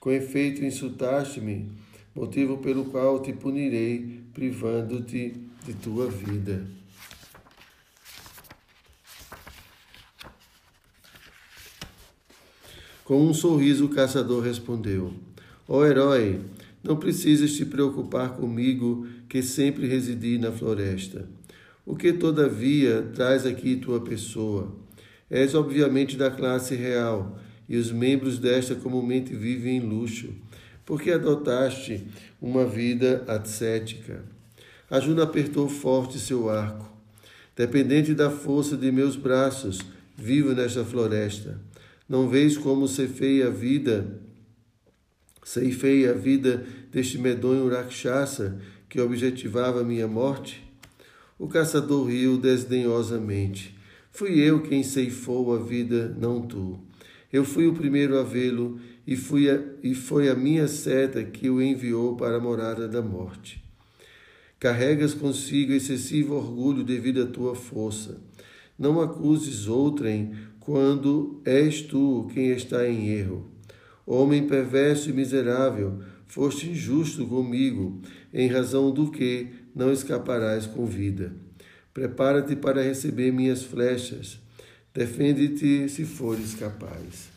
Com 0.00 0.10
efeito, 0.10 0.64
insultaste-me, 0.64 1.70
motivo 2.14 2.56
pelo 2.56 2.86
qual 2.86 3.20
te 3.20 3.30
punirei, 3.30 4.22
privando-te 4.32 5.34
de 5.66 5.74
tua 5.74 6.10
vida. 6.10 6.66
Com 13.04 13.20
um 13.22 13.34
sorriso, 13.34 13.84
o 13.84 13.90
caçador 13.90 14.42
respondeu: 14.42 15.12
Ó 15.68 15.80
oh, 15.80 15.84
herói, 15.84 16.40
não 16.82 16.96
precisas 16.96 17.52
te 17.52 17.66
preocupar 17.66 18.36
comigo, 18.36 19.06
que 19.34 19.42
sempre 19.42 19.88
residi 19.88 20.38
na 20.38 20.52
floresta. 20.52 21.28
O 21.84 21.96
que, 21.96 22.12
todavia, 22.12 23.02
traz 23.16 23.44
aqui 23.44 23.74
tua 23.74 24.00
pessoa? 24.00 24.72
És 25.28 25.56
obviamente 25.56 26.16
da 26.16 26.30
classe 26.30 26.76
real, 26.76 27.36
e 27.68 27.76
os 27.76 27.90
membros 27.90 28.38
desta 28.38 28.76
comumente 28.76 29.34
vivem 29.34 29.78
em 29.78 29.80
luxo, 29.80 30.28
porque 30.86 31.10
adotaste 31.10 32.06
uma 32.40 32.64
vida 32.64 33.24
ascética. 33.26 34.24
A 34.88 35.00
Juna 35.00 35.24
apertou 35.24 35.68
forte 35.68 36.16
seu 36.20 36.48
arco. 36.48 36.88
Dependente 37.56 38.14
da 38.14 38.30
força 38.30 38.76
de 38.76 38.92
meus 38.92 39.16
braços, 39.16 39.80
vivo 40.16 40.54
nesta 40.54 40.84
floresta. 40.84 41.60
Não 42.08 42.28
vês 42.28 42.56
como 42.56 42.86
ceifei 42.86 43.42
a 43.42 43.50
vida 43.50 44.20
Ceifei 45.44 46.08
a 46.08 46.14
vida 46.14 46.64
deste 46.90 47.18
medonho 47.18 47.68
Rakshasa 47.68 48.58
que 48.94 49.00
objetivava 49.00 49.82
minha 49.82 50.06
morte? 50.06 50.62
O 51.36 51.48
caçador 51.48 52.06
riu 52.06 52.38
desdenhosamente. 52.38 53.76
Fui 54.12 54.38
eu 54.38 54.62
quem 54.62 54.84
ceifou 54.84 55.52
a 55.52 55.58
vida, 55.58 56.16
não 56.16 56.42
tu. 56.42 56.78
Eu 57.32 57.44
fui 57.44 57.66
o 57.66 57.74
primeiro 57.74 58.16
a 58.16 58.22
vê-lo 58.22 58.78
e, 59.04 59.16
fui 59.16 59.46
e 59.82 59.96
foi 59.96 60.28
a 60.28 60.36
minha 60.36 60.68
seta 60.68 61.24
que 61.24 61.50
o 61.50 61.60
enviou 61.60 62.14
para 62.14 62.36
a 62.36 62.40
morada 62.40 62.86
da 62.86 63.02
morte. 63.02 63.60
Carregas 64.60 65.12
consigo 65.12 65.72
excessivo 65.72 66.36
orgulho 66.36 66.84
devido 66.84 67.24
à 67.24 67.26
tua 67.26 67.56
força. 67.56 68.20
Não 68.78 69.00
acuses 69.00 69.66
outrem 69.66 70.36
quando 70.60 71.40
és 71.44 71.82
tu 71.82 72.30
quem 72.32 72.50
está 72.50 72.88
em 72.88 73.08
erro. 73.08 73.50
Homem 74.06 74.46
perverso 74.46 75.10
e 75.10 75.12
miserável, 75.12 75.98
foste 76.26 76.70
injusto 76.70 77.26
comigo, 77.26 78.00
em 78.34 78.48
razão 78.48 78.90
do 78.90 79.12
que 79.12 79.46
não 79.74 79.92
escaparás 79.92 80.66
com 80.66 80.84
vida. 80.84 81.32
Prepara-te 81.94 82.56
para 82.56 82.82
receber 82.82 83.32
minhas 83.32 83.62
flechas. 83.62 84.40
Defende-te 84.92 85.88
se 85.88 86.04
fores 86.04 86.54
capaz. 86.54 87.28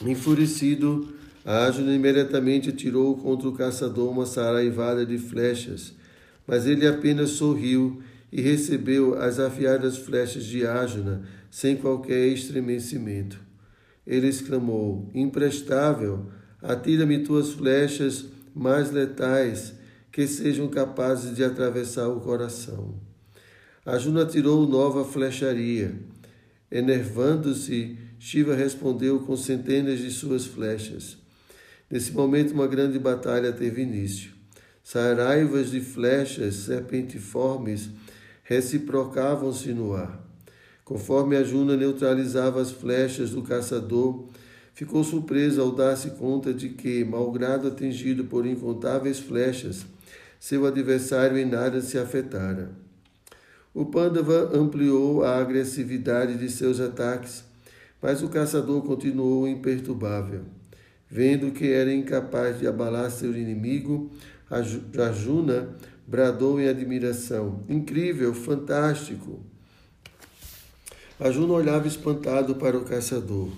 Enfurecido, 0.00 1.12
Ágina 1.44 1.92
imediatamente 1.92 2.70
atirou 2.70 3.16
contra 3.16 3.48
o 3.48 3.52
caçador 3.52 4.10
uma 4.10 4.26
saraivada 4.26 5.04
de 5.04 5.18
flechas, 5.18 5.94
mas 6.46 6.66
ele 6.66 6.86
apenas 6.86 7.30
sorriu 7.30 8.00
e 8.30 8.40
recebeu 8.40 9.14
as 9.20 9.38
afiadas 9.40 9.96
flechas 9.96 10.44
de 10.44 10.66
Ágina 10.66 11.22
sem 11.50 11.76
qualquer 11.76 12.26
estremecimento. 12.28 13.40
Ele 14.06 14.28
exclamou: 14.28 15.10
Imprestável, 15.14 16.26
atira-me 16.62 17.20
tuas 17.20 17.52
flechas 17.52 18.26
mais 18.56 18.90
letais, 18.90 19.74
que 20.10 20.26
sejam 20.26 20.66
capazes 20.68 21.36
de 21.36 21.44
atravessar 21.44 22.08
o 22.08 22.20
coração. 22.20 22.94
Ajuna 23.84 24.24
tirou 24.24 24.66
nova 24.66 25.04
flecharia. 25.04 25.94
Enervando-se, 26.72 27.98
Shiva 28.18 28.54
respondeu 28.54 29.20
com 29.20 29.36
centenas 29.36 29.98
de 29.98 30.10
suas 30.10 30.46
flechas. 30.46 31.18
Nesse 31.90 32.12
momento, 32.12 32.54
uma 32.54 32.66
grande 32.66 32.98
batalha 32.98 33.52
teve 33.52 33.82
início. 33.82 34.32
Saraivas 34.82 35.70
de 35.70 35.80
flechas 35.80 36.54
serpentiformes 36.54 37.90
reciprocavam-se 38.42 39.68
no 39.74 39.92
ar. 39.92 40.24
Conforme 40.82 41.36
a 41.36 41.44
Juna 41.44 41.76
neutralizava 41.76 42.62
as 42.62 42.70
flechas 42.70 43.30
do 43.30 43.42
caçador, 43.42 44.30
ficou 44.76 45.02
surpreso 45.02 45.62
ao 45.62 45.72
dar-se 45.72 46.10
conta 46.10 46.52
de 46.52 46.68
que, 46.68 47.02
malgrado 47.02 47.66
atingido 47.66 48.24
por 48.24 48.46
incontáveis 48.46 49.18
flechas, 49.18 49.86
seu 50.38 50.66
adversário 50.66 51.38
em 51.38 51.46
nada 51.46 51.80
se 51.80 51.96
afetara. 51.96 52.70
O 53.72 53.86
Pandava 53.86 54.50
ampliou 54.54 55.24
a 55.24 55.38
agressividade 55.38 56.36
de 56.36 56.50
seus 56.50 56.78
ataques, 56.78 57.42
mas 58.02 58.22
o 58.22 58.28
caçador 58.28 58.82
continuou 58.82 59.48
imperturbável. 59.48 60.42
Vendo 61.08 61.52
que 61.52 61.72
era 61.72 61.92
incapaz 61.92 62.58
de 62.58 62.66
abalar 62.66 63.10
seu 63.10 63.34
inimigo, 63.34 64.10
Arjuna 64.50 65.70
bradou 66.06 66.60
em 66.60 66.68
admiração: 66.68 67.64
Incrível, 67.66 68.34
fantástico! 68.34 69.40
Arjuna 71.18 71.54
olhava 71.54 71.88
espantado 71.88 72.56
para 72.56 72.76
o 72.76 72.84
caçador. 72.84 73.48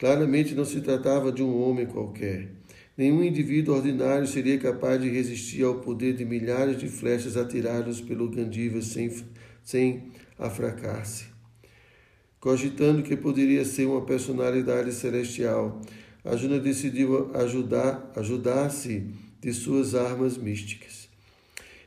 Claramente 0.00 0.54
não 0.54 0.64
se 0.64 0.80
tratava 0.80 1.30
de 1.30 1.42
um 1.42 1.62
homem 1.62 1.84
qualquer. 1.84 2.48
Nenhum 2.96 3.22
indivíduo 3.22 3.76
ordinário 3.76 4.26
seria 4.26 4.58
capaz 4.58 4.98
de 4.98 5.10
resistir 5.10 5.62
ao 5.62 5.74
poder 5.74 6.14
de 6.14 6.24
milhares 6.24 6.78
de 6.78 6.88
flechas 6.88 7.36
atiradas 7.36 8.00
pelo 8.00 8.30
Gandiva 8.30 8.80
sem, 8.80 9.14
sem 9.62 10.04
afracar-se. 10.38 11.26
Cogitando 12.40 13.02
que 13.02 13.14
poderia 13.14 13.62
ser 13.62 13.84
uma 13.84 14.00
personalidade 14.00 14.90
celestial, 14.92 15.82
Arjuna 16.24 16.58
decidiu 16.58 17.30
ajudar, 17.36 18.10
ajudar-se 18.16 19.06
de 19.38 19.52
suas 19.52 19.94
armas 19.94 20.38
místicas. 20.38 21.10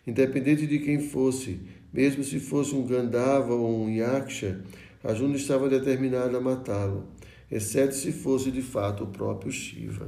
Independente 0.06 0.68
de 0.68 0.78
quem 0.78 1.00
fosse, 1.00 1.60
mesmo 1.92 2.24
se 2.24 2.40
fosse 2.40 2.76
um 2.76 2.86
Gandhava 2.86 3.56
ou 3.56 3.86
um 3.86 3.90
Yaksha, 3.90 4.62
Arjuna 5.04 5.36
estava 5.36 5.68
determinado 5.68 6.38
a 6.38 6.40
matá-lo, 6.40 7.08
exceto 7.54 7.94
se 7.94 8.12
fosse 8.12 8.50
de 8.50 8.64
fato 8.64 9.04
o 9.04 9.08
próprio 9.08 9.52
Shiva. 9.52 10.08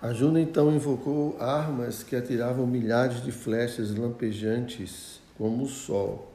Arjuna 0.00 0.40
então 0.40 0.70
invocou 0.70 1.36
armas 1.40 2.02
que 2.02 2.14
atiravam 2.14 2.66
milhares 2.66 3.24
de 3.24 3.32
flechas 3.32 3.96
lampejantes 3.96 5.20
como 5.38 5.64
o 5.64 5.68
sol. 5.68 6.30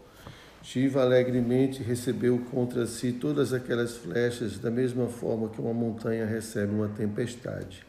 Shiva 0.64 1.04
alegremente 1.04 1.84
recebeu 1.84 2.40
contra 2.50 2.88
si 2.88 3.12
todas 3.12 3.54
aquelas 3.54 3.96
flechas 3.96 4.58
da 4.58 4.72
mesma 4.72 5.08
forma 5.08 5.50
que 5.50 5.62
uma 5.62 5.74
montanha 5.74 6.26
recebe 6.26 6.74
uma 6.74 6.88
tempestade. 6.88 7.86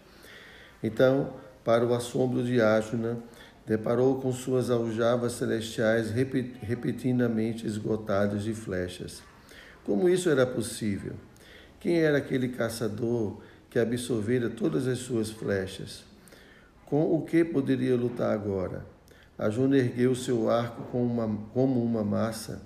Então, 0.82 1.32
para 1.64 1.86
o 1.86 1.94
assombro 1.94 2.44
de 2.44 2.60
Arjuna, 2.60 3.16
deparou 3.66 4.20
com 4.20 4.32
suas 4.32 4.70
aljavas 4.70 5.32
celestiais 5.32 6.10
repetidamente 6.10 7.66
esgotadas 7.66 8.44
de 8.44 8.54
flechas. 8.54 9.22
Como 9.84 10.08
isso 10.08 10.28
era 10.28 10.46
possível? 10.46 11.14
Quem 11.80 11.98
era 11.98 12.18
aquele 12.18 12.48
caçador 12.48 13.40
que 13.70 13.78
absorvera 13.78 14.48
todas 14.48 14.86
as 14.86 14.98
suas 14.98 15.30
flechas? 15.30 16.04
Com 16.86 17.14
o 17.14 17.22
que 17.22 17.44
poderia 17.44 17.96
lutar 17.96 18.32
agora? 18.32 18.84
Arjuna 19.38 19.76
ergueu 19.76 20.14
seu 20.14 20.48
arco 20.48 20.82
como 20.92 21.04
uma, 21.04 21.38
como 21.52 21.82
uma 21.82 22.04
massa 22.04 22.62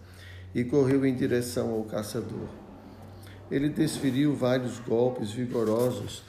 e 0.54 0.64
correu 0.64 1.06
em 1.06 1.14
direção 1.14 1.70
ao 1.70 1.84
caçador. 1.84 2.48
Ele 3.50 3.68
desferiu 3.68 4.34
vários 4.34 4.78
golpes 4.78 5.30
vigorosos, 5.30 6.22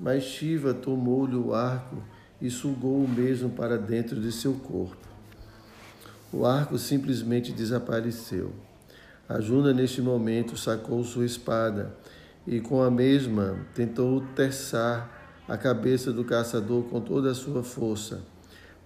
mas 0.00 0.24
Shiva 0.24 0.72
tomou-lhe 0.72 1.36
o 1.36 1.52
arco 1.52 2.02
e 2.42 2.50
sugou 2.50 3.02
o 3.02 3.08
mesmo 3.08 3.48
para 3.48 3.78
dentro 3.78 4.20
de 4.20 4.30
seu 4.30 4.52
corpo. 4.52 5.08
O 6.30 6.44
arco 6.44 6.76
simplesmente 6.76 7.52
desapareceu. 7.52 8.52
Arjuna, 9.26 9.72
neste 9.72 10.02
momento, 10.02 10.58
sacou 10.58 11.02
sua 11.04 11.24
espada 11.24 11.96
e, 12.46 12.60
com 12.60 12.82
a 12.82 12.90
mesma, 12.90 13.56
tentou 13.74 14.20
terçar 14.34 15.42
a 15.48 15.56
cabeça 15.56 16.12
do 16.12 16.24
caçador 16.24 16.82
com 16.84 17.00
toda 17.00 17.30
a 17.30 17.34
sua 17.34 17.62
força 17.62 18.20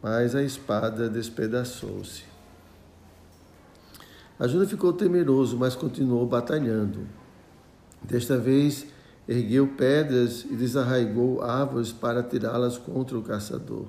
mas 0.03 0.37
a 0.37 0.43
espada 0.45 1.09
despedaçou-se. 1.09 2.23
Arjuna 4.39 4.67
ficou 4.67 4.93
temeroso, 4.93 5.57
mas 5.57 5.75
continuou 5.75 6.27
batalhando. 6.27 7.09
Desta 8.03 8.39
vez, 8.39 8.87
ergueu 9.29 9.67
pedras 9.67 10.45
e 10.45 10.55
desarraigou 10.55 11.43
árvores 11.43 11.93
para 11.93 12.23
tirá-las 12.23 12.79
contra 12.79 13.19
o 13.19 13.23
caçador. 13.23 13.87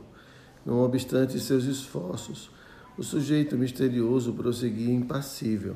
Não 0.66 0.82
obstante 0.82 1.40
seus 1.40 1.66
esforços, 1.66 2.50
o 2.98 3.04
sujeito 3.04 3.58
misterioso 3.58 4.34
prosseguia 4.34 4.94
impassível. 4.94 5.76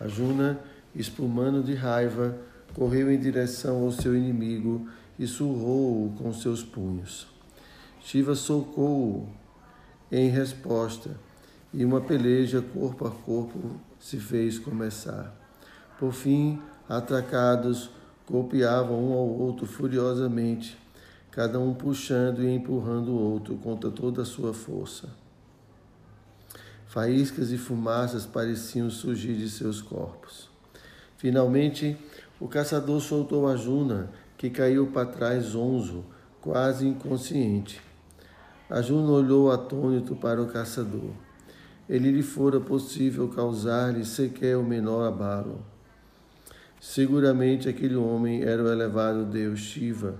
Arjuna, 0.00 0.58
espumando 0.94 1.62
de 1.62 1.74
raiva, 1.74 2.36
correu 2.74 3.10
em 3.10 3.18
direção 3.18 3.84
ao 3.84 3.92
seu 3.92 4.16
inimigo 4.16 4.88
e 5.18 5.26
surrou-o 5.26 6.12
com 6.16 6.32
seus 6.32 6.62
punhos. 6.62 7.26
Shiva 8.00 8.34
socou-o 8.34 9.28
em 10.10 10.28
resposta, 10.28 11.10
e 11.72 11.84
uma 11.84 12.00
peleja 12.00 12.62
corpo 12.62 13.06
a 13.06 13.10
corpo 13.10 13.78
se 13.98 14.18
fez 14.18 14.58
começar. 14.58 15.34
Por 15.98 16.12
fim, 16.12 16.60
atracados, 16.88 17.90
golpeavam 18.28 18.96
um 18.96 19.12
ao 19.12 19.28
outro 19.28 19.66
furiosamente, 19.66 20.76
cada 21.30 21.60
um 21.60 21.72
puxando 21.74 22.42
e 22.42 22.54
empurrando 22.54 23.12
o 23.12 23.20
outro 23.32 23.56
contra 23.56 23.90
toda 23.90 24.22
a 24.22 24.24
sua 24.24 24.52
força. 24.52 25.08
Faíscas 26.86 27.50
e 27.52 27.58
fumaças 27.58 28.24
pareciam 28.24 28.88
surgir 28.90 29.34
de 29.34 29.50
seus 29.50 29.82
corpos. 29.82 30.48
Finalmente, 31.18 31.96
o 32.40 32.48
caçador 32.48 33.00
soltou 33.00 33.46
a 33.48 33.56
Juna, 33.56 34.10
que 34.36 34.50
caiu 34.50 34.88
para 34.88 35.06
trás 35.06 35.44
zonzo, 35.44 36.04
quase 36.40 36.86
inconsciente. 36.86 37.80
Ajuna 38.68 39.12
olhou 39.12 39.50
atônito 39.50 40.16
para 40.16 40.42
o 40.42 40.46
caçador. 40.46 41.10
Ele 41.88 42.10
lhe 42.10 42.22
fora 42.22 42.60
possível 42.60 43.28
causar-lhe 43.28 44.04
sequer 44.04 44.56
o 44.56 44.62
menor 44.62 45.06
abalo. 45.06 45.60
Seguramente 46.80 47.68
aquele 47.68 47.96
homem 47.96 48.42
era 48.42 48.62
o 48.62 48.70
elevado 48.70 49.24
deus 49.24 49.60
Shiva, 49.60 50.16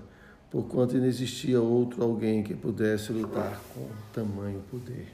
porquanto 0.49 0.97
não 0.97 1.05
existia 1.05 1.61
outro 1.61 2.03
alguém 2.03 2.43
que 2.43 2.55
pudesse 2.55 3.11
lutar 3.11 3.61
com 3.73 3.87
tamanho 4.13 4.61
poder. 4.69 5.07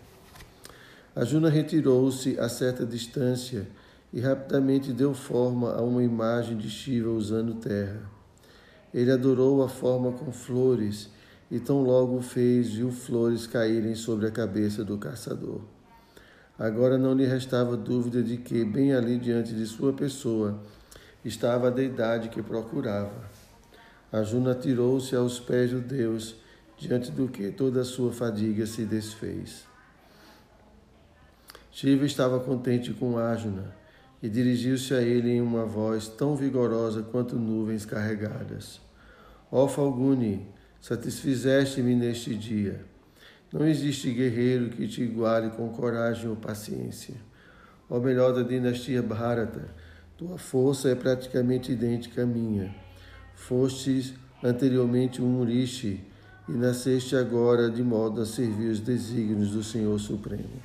Ajuna 1.16 1.50
retirou-se 1.50 2.40
a 2.40 2.50
certa 2.50 2.86
distância 2.86 3.68
e 4.12 4.20
rapidamente 4.20 4.94
deu 4.94 5.14
forma 5.14 5.74
a 5.74 5.82
uma 5.82 6.04
imagem 6.04 6.58
de 6.58 6.70
Shiva 6.70 7.10
usando 7.10 7.56
terra. 7.56 8.02
Ele 8.94 9.12
adorou 9.12 9.64
a 9.64 9.70
forma 9.70 10.12
com 10.12 10.32
flores 10.32 11.10
e 11.52 11.60
tão 11.60 11.84
logo 11.84 12.22
fez 12.22 12.74
viu 12.74 12.92
flores 12.92 13.46
caírem 13.46 13.96
sobre 13.96 14.28
a 14.28 14.32
cabeça 14.32 14.84
do 14.84 14.98
caçador. 14.98 15.62
Agora 16.58 16.98
não 16.98 17.14
lhe 17.14 17.26
restava 17.26 17.76
dúvida 17.76 18.22
de 18.22 18.38
que, 18.38 18.64
bem 18.64 18.94
ali 18.94 19.18
diante 19.18 19.54
de 19.54 19.66
sua 19.66 19.92
pessoa, 19.94 20.60
estava 21.24 21.68
a 21.68 21.72
deidade 21.72 22.30
que 22.30 22.42
procurava. 22.42 23.30
A 24.12 24.22
Juna 24.24 24.54
tirou-se 24.54 25.16
aos 25.16 25.40
pés 25.40 25.72
do 25.72 25.82
Deus, 25.82 26.36
diante 26.78 27.12
do 27.12 27.28
que 27.28 27.50
toda 27.52 27.82
a 27.82 27.86
sua 27.86 28.12
fadiga 28.12 28.66
se 28.66 28.86
desfez. 28.86 29.66
Shiva 31.72 32.06
estava 32.06 32.40
contente 32.40 32.94
com 32.94 33.18
Ajuna 33.18 33.74
e 34.22 34.30
dirigiu-se 34.30 34.94
a 34.94 35.02
ele 35.02 35.32
em 35.32 35.42
uma 35.42 35.66
voz 35.66 36.08
tão 36.08 36.36
vigorosa 36.36 37.02
quanto 37.02 37.36
nuvens 37.36 37.86
carregadas. 37.86 38.80
Ó 39.52 39.68
Falguni, 39.68 40.48
satisfizeste-me 40.80 41.96
neste 41.96 42.36
dia. 42.36 42.86
Não 43.52 43.68
existe 43.68 44.12
guerreiro 44.12 44.70
que 44.70 44.88
te 44.88 45.02
iguale 45.02 45.50
com 45.52 45.68
coragem 45.70 46.30
ou 46.30 46.36
paciência. 46.36 47.16
Ó 47.90 48.00
melhor 48.00 48.34
da 48.34 48.44
dinastia 48.44 49.02
Bharata, 49.02 49.74
tua 50.24 50.38
força 50.38 50.88
é 50.88 50.96
praticamente 50.96 51.74
idêntica 51.74 52.24
à 52.24 52.26
minha. 52.26 52.74
Fostes 53.36 54.14
anteriormente 54.42 55.22
um 55.22 55.44
rishi 55.44 56.02
e 56.48 56.54
nasceste 56.54 57.14
agora 57.14 57.70
de 57.70 57.84
modo 57.84 58.22
a 58.22 58.26
servir 58.26 58.70
os 58.70 58.80
desígnios 58.80 59.52
do 59.52 59.62
Senhor 59.62 60.00
Supremo. 60.00 60.62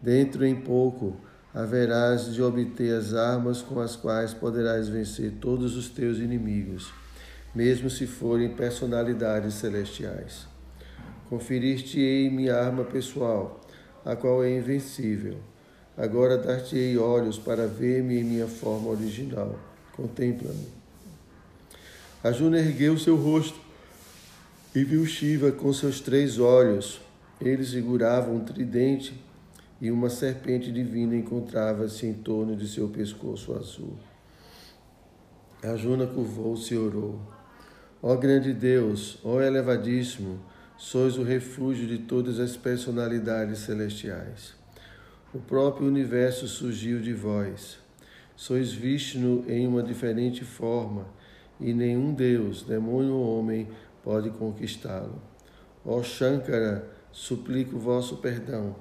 Dentro 0.00 0.46
em 0.46 0.58
pouco 0.58 1.20
haverás 1.52 2.32
de 2.32 2.42
obter 2.42 2.96
as 2.96 3.12
armas 3.12 3.60
com 3.60 3.78
as 3.78 3.94
quais 3.94 4.32
poderás 4.32 4.88
vencer 4.88 5.32
todos 5.32 5.76
os 5.76 5.90
teus 5.90 6.16
inimigos, 6.16 6.90
mesmo 7.54 7.90
se 7.90 8.06
forem 8.06 8.54
personalidades 8.54 9.52
celestiais. 9.54 10.46
Conferiste-ei 11.28 12.30
minha 12.30 12.56
arma 12.56 12.84
pessoal, 12.84 13.60
a 14.02 14.16
qual 14.16 14.42
é 14.42 14.56
invencível. 14.56 15.51
Agora 15.96 16.38
dar-te-ei 16.38 16.96
olhos 16.96 17.38
para 17.38 17.66
ver-me 17.66 18.18
em 18.18 18.24
minha 18.24 18.46
forma 18.46 18.88
original. 18.88 19.58
Contempla-me. 19.94 20.66
Juna 22.32 22.58
ergueu 22.58 22.96
seu 22.98 23.16
rosto 23.16 23.58
e 24.74 24.84
viu 24.84 25.04
Shiva 25.04 25.52
com 25.52 25.72
seus 25.72 26.00
três 26.00 26.38
olhos. 26.38 27.00
Ele 27.40 27.64
segurava 27.64 28.30
um 28.30 28.40
tridente 28.40 29.20
e 29.80 29.90
uma 29.90 30.08
serpente 30.08 30.70
divina 30.70 31.16
encontrava-se 31.16 32.06
em 32.06 32.14
torno 32.14 32.56
de 32.56 32.68
seu 32.68 32.88
pescoço 32.88 33.52
azul. 33.52 33.98
Juna 35.76 36.06
curvou-se 36.06 36.72
e 36.72 36.78
orou. 36.78 37.20
Ó 38.00 38.16
grande 38.16 38.52
Deus, 38.52 39.18
ó 39.22 39.40
elevadíssimo, 39.40 40.40
sois 40.78 41.18
o 41.18 41.22
refúgio 41.22 41.86
de 41.86 41.98
todas 41.98 42.40
as 42.40 42.56
personalidades 42.56 43.58
celestiais. 43.58 44.61
O 45.34 45.38
próprio 45.38 45.86
universo 45.86 46.46
surgiu 46.46 47.00
de 47.00 47.12
vós. 47.12 47.78
Sois 48.36 48.72
Vishnu 48.72 49.44
em 49.48 49.66
uma 49.66 49.82
diferente 49.82 50.44
forma, 50.44 51.06
e 51.60 51.72
nenhum 51.72 52.12
Deus, 52.12 52.62
demônio 52.62 53.14
ou 53.14 53.38
homem, 53.38 53.68
pode 54.02 54.30
conquistá-lo. 54.30 55.22
Ó 55.84 56.02
Shankara, 56.02 56.88
suplico 57.10 57.78
vosso 57.78 58.18
perdão. 58.18 58.76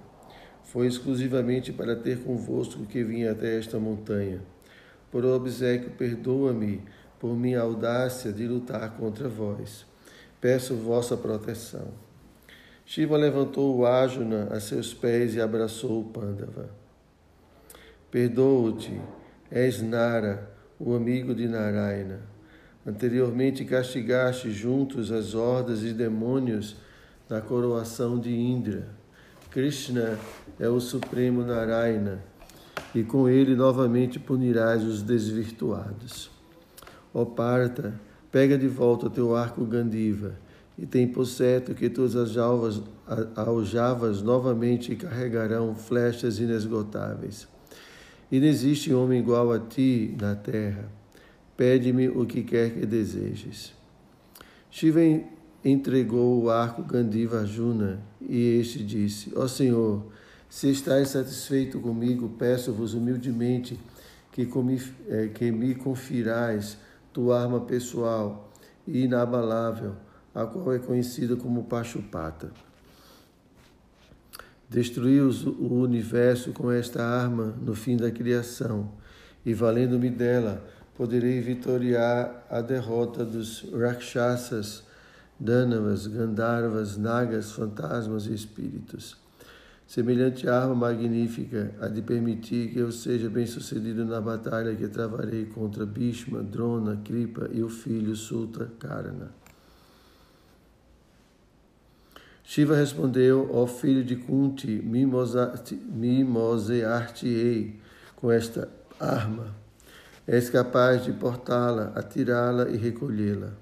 Foi 0.64 0.88
exclusivamente 0.88 1.72
para 1.72 1.96
ter 1.96 2.20
convosco 2.24 2.86
que 2.86 3.04
vim 3.04 3.24
até 3.24 3.58
esta 3.58 3.80
montanha. 3.80 4.42
Por 5.10 5.26
obsequio, 5.26 5.92
perdoa-me 5.92 6.82
por 7.20 7.36
minha 7.36 7.62
audácia 7.62 8.32
de 8.32 8.48
lutar 8.48 8.98
contra 8.98 9.30
vós 9.30 9.86
peço 10.42 10.76
vossa 10.76 11.16
proteção. 11.16 12.11
Shiva 12.94 13.16
levantou 13.16 13.78
o 13.78 13.86
Ajuna 13.86 14.50
a 14.52 14.60
seus 14.60 14.94
pés 14.94 15.34
e 15.34 15.40
abraçou 15.40 16.02
o 16.02 16.04
Pandava. 16.04 16.70
Perdoa-te, 18.12 19.00
és 19.50 19.82
Nara, 19.82 20.52
o 20.78 20.94
amigo 20.94 21.34
de 21.34 21.48
Narayana. 21.48 22.20
Anteriormente 22.86 23.64
castigaste 23.64 24.52
juntos 24.52 25.10
as 25.10 25.34
hordas 25.34 25.80
de 25.80 25.94
demônios 25.94 26.76
na 27.30 27.40
coroação 27.40 28.20
de 28.20 28.36
Indra. 28.36 28.90
Krishna 29.50 30.20
é 30.60 30.68
o 30.68 30.82
supremo 30.82 31.44
Narayana, 31.44 32.22
e 32.94 33.04
com 33.04 33.30
ele 33.30 33.56
novamente 33.56 34.20
punirás 34.20 34.84
os 34.84 35.02
desvirtuados. 35.02 36.30
Ó 37.14 37.24
Parta, 37.24 37.94
Pega 38.32 38.58
de 38.58 38.68
volta 38.68 39.10
teu 39.10 39.36
arco 39.36 39.66
Gandiva 39.66 40.34
e 40.78 40.86
tem 40.86 41.08
por 41.08 41.26
certo 41.26 41.74
que 41.74 41.90
todas 41.90 42.16
as 42.16 42.38
alvas, 42.38 42.82
aljavas 43.36 44.22
novamente 44.22 44.96
carregarão 44.96 45.76
flechas 45.76 46.40
inesgotáveis. 46.40 47.48
E 48.32 48.40
não 48.40 48.48
existe 48.48 48.94
homem 48.94 49.20
igual 49.20 49.52
a 49.52 49.60
ti 49.60 50.16
na 50.20 50.36
terra. 50.36 50.90
Pede-me 51.58 52.08
o 52.08 52.26
que 52.26 52.44
quer 52.44 52.72
que 52.72 52.86
desejes. 52.86 53.74
Shiva 54.70 55.02
entregou 55.64 56.42
o 56.42 56.50
arco 56.50 56.82
Gandiva 56.82 57.42
a 57.42 57.46
Juna 57.46 58.00
e 58.22 58.60
este 58.60 58.84
disse: 58.84 59.32
Ó 59.36 59.48
Senhor, 59.48 60.04
se 60.50 60.70
estáis 60.70 61.10
satisfeito 61.10 61.80
comigo, 61.80 62.30
peço-vos 62.38 62.94
humildemente 62.94 63.80
que, 64.32 64.48
eh, 65.08 65.30
que 65.34 65.52
me 65.52 65.76
confirais 65.76 66.78
tua 67.14 67.42
arma 67.42 67.62
pessoal 67.62 68.50
e 68.88 69.04
inabalável, 69.04 69.96
a 70.34 70.46
qual 70.46 70.74
é 70.74 70.80
conhecida 70.80 71.36
como 71.36 71.66
Pachupata. 71.66 72.52
Destruí 74.70 75.20
o 75.20 75.74
universo 75.74 76.54
com 76.54 76.72
esta 76.72 77.04
arma 77.04 77.54
no 77.62 77.76
fim 77.76 77.98
da 77.98 78.10
criação, 78.10 78.92
e 79.46 79.54
valendo-me 79.54 80.10
dela, 80.10 80.66
poderei 80.96 81.42
vitoriar 81.42 82.46
a 82.50 82.62
derrota 82.62 83.26
dos 83.26 83.66
Rakshasas, 83.74 84.84
Danavas, 85.40 86.08
Gandharvas, 86.08 86.96
Nagas, 86.96 87.52
fantasmas 87.52 88.28
e 88.28 88.34
espíritos. 88.34 89.18
Semelhante 89.88 90.48
arma 90.48 90.74
magnífica 90.74 91.76
há 91.82 91.88
de 91.90 92.02
permitir 92.02 92.72
que 92.72 92.80
eu 92.80 92.94
seja 92.94 93.30
bem-sucedido 93.30 94.06
na 94.06 94.22
batalha 94.22 94.74
que 94.74 94.88
travarei 94.88 95.48
contra 95.48 95.86
Bhishma, 95.86 96.42
Drona, 96.42 97.02
Kripa 97.04 97.50
e 97.52 97.62
o 97.62 97.68
filho 97.68 98.16
Sulta 98.16 98.72
Karana. 98.80 99.41
Shiva 102.54 102.76
respondeu, 102.76 103.50
ó 103.54 103.66
filho 103.66 104.04
de 104.04 104.18
Kunti, 104.18 104.82
mimosear-te-ei 104.84 107.80
com 108.18 108.30
esta 108.30 108.68
arma. 109.00 109.56
És 110.28 110.50
capaz 110.50 111.06
de 111.06 111.14
portá-la, 111.14 111.94
atirá-la 111.96 112.68
e 112.68 112.76
recolhê-la. 112.76 113.54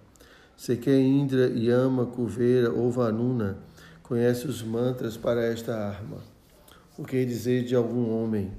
Se 0.57 0.75
quer 0.75 0.99
Indra, 0.99 1.49
Yama, 1.49 2.07
Kuvera 2.07 2.71
ou 2.71 2.89
Vanuna, 2.89 3.59
conhece 4.01 4.47
os 4.47 4.63
mantras 4.63 5.15
para 5.15 5.45
esta 5.45 5.75
arma. 5.75 6.17
O 6.97 7.03
que 7.03 7.23
dizer 7.25 7.65
de 7.65 7.75
algum 7.75 8.09
homem? 8.09 8.51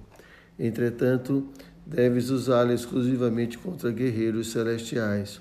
Entretanto, 0.56 1.44
deves 1.84 2.30
usá-la 2.30 2.72
exclusivamente 2.72 3.58
contra 3.58 3.90
guerreiros 3.90 4.52
celestiais, 4.52 5.40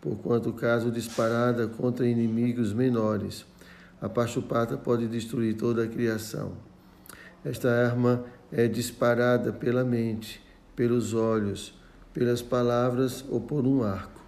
porquanto 0.00 0.52
caso 0.52 0.90
disparada 0.90 1.68
contra 1.68 2.04
inimigos 2.04 2.72
menores, 2.72 3.46
a 4.04 4.08
Pachupata 4.10 4.76
pode 4.76 5.08
destruir 5.08 5.54
toda 5.54 5.82
a 5.82 5.88
criação. 5.88 6.52
Esta 7.42 7.70
arma 7.70 8.22
é 8.52 8.68
disparada 8.68 9.50
pela 9.50 9.82
mente, 9.82 10.42
pelos 10.76 11.14
olhos, 11.14 11.72
pelas 12.12 12.42
palavras 12.42 13.24
ou 13.30 13.40
por 13.40 13.66
um 13.66 13.82
arco. 13.82 14.20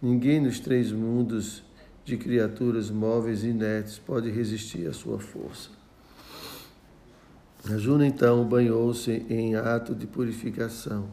Ninguém 0.00 0.40
nos 0.40 0.60
três 0.60 0.92
mundos 0.92 1.64
de 2.04 2.16
criaturas 2.16 2.88
móveis 2.88 3.42
e 3.42 3.48
inertes 3.48 3.98
pode 3.98 4.30
resistir 4.30 4.86
à 4.86 4.92
sua 4.92 5.18
força. 5.18 5.70
Juna 7.78 8.06
então 8.06 8.44
banhou-se 8.44 9.10
em 9.28 9.56
ato 9.56 9.92
de 9.92 10.06
purificação 10.06 11.10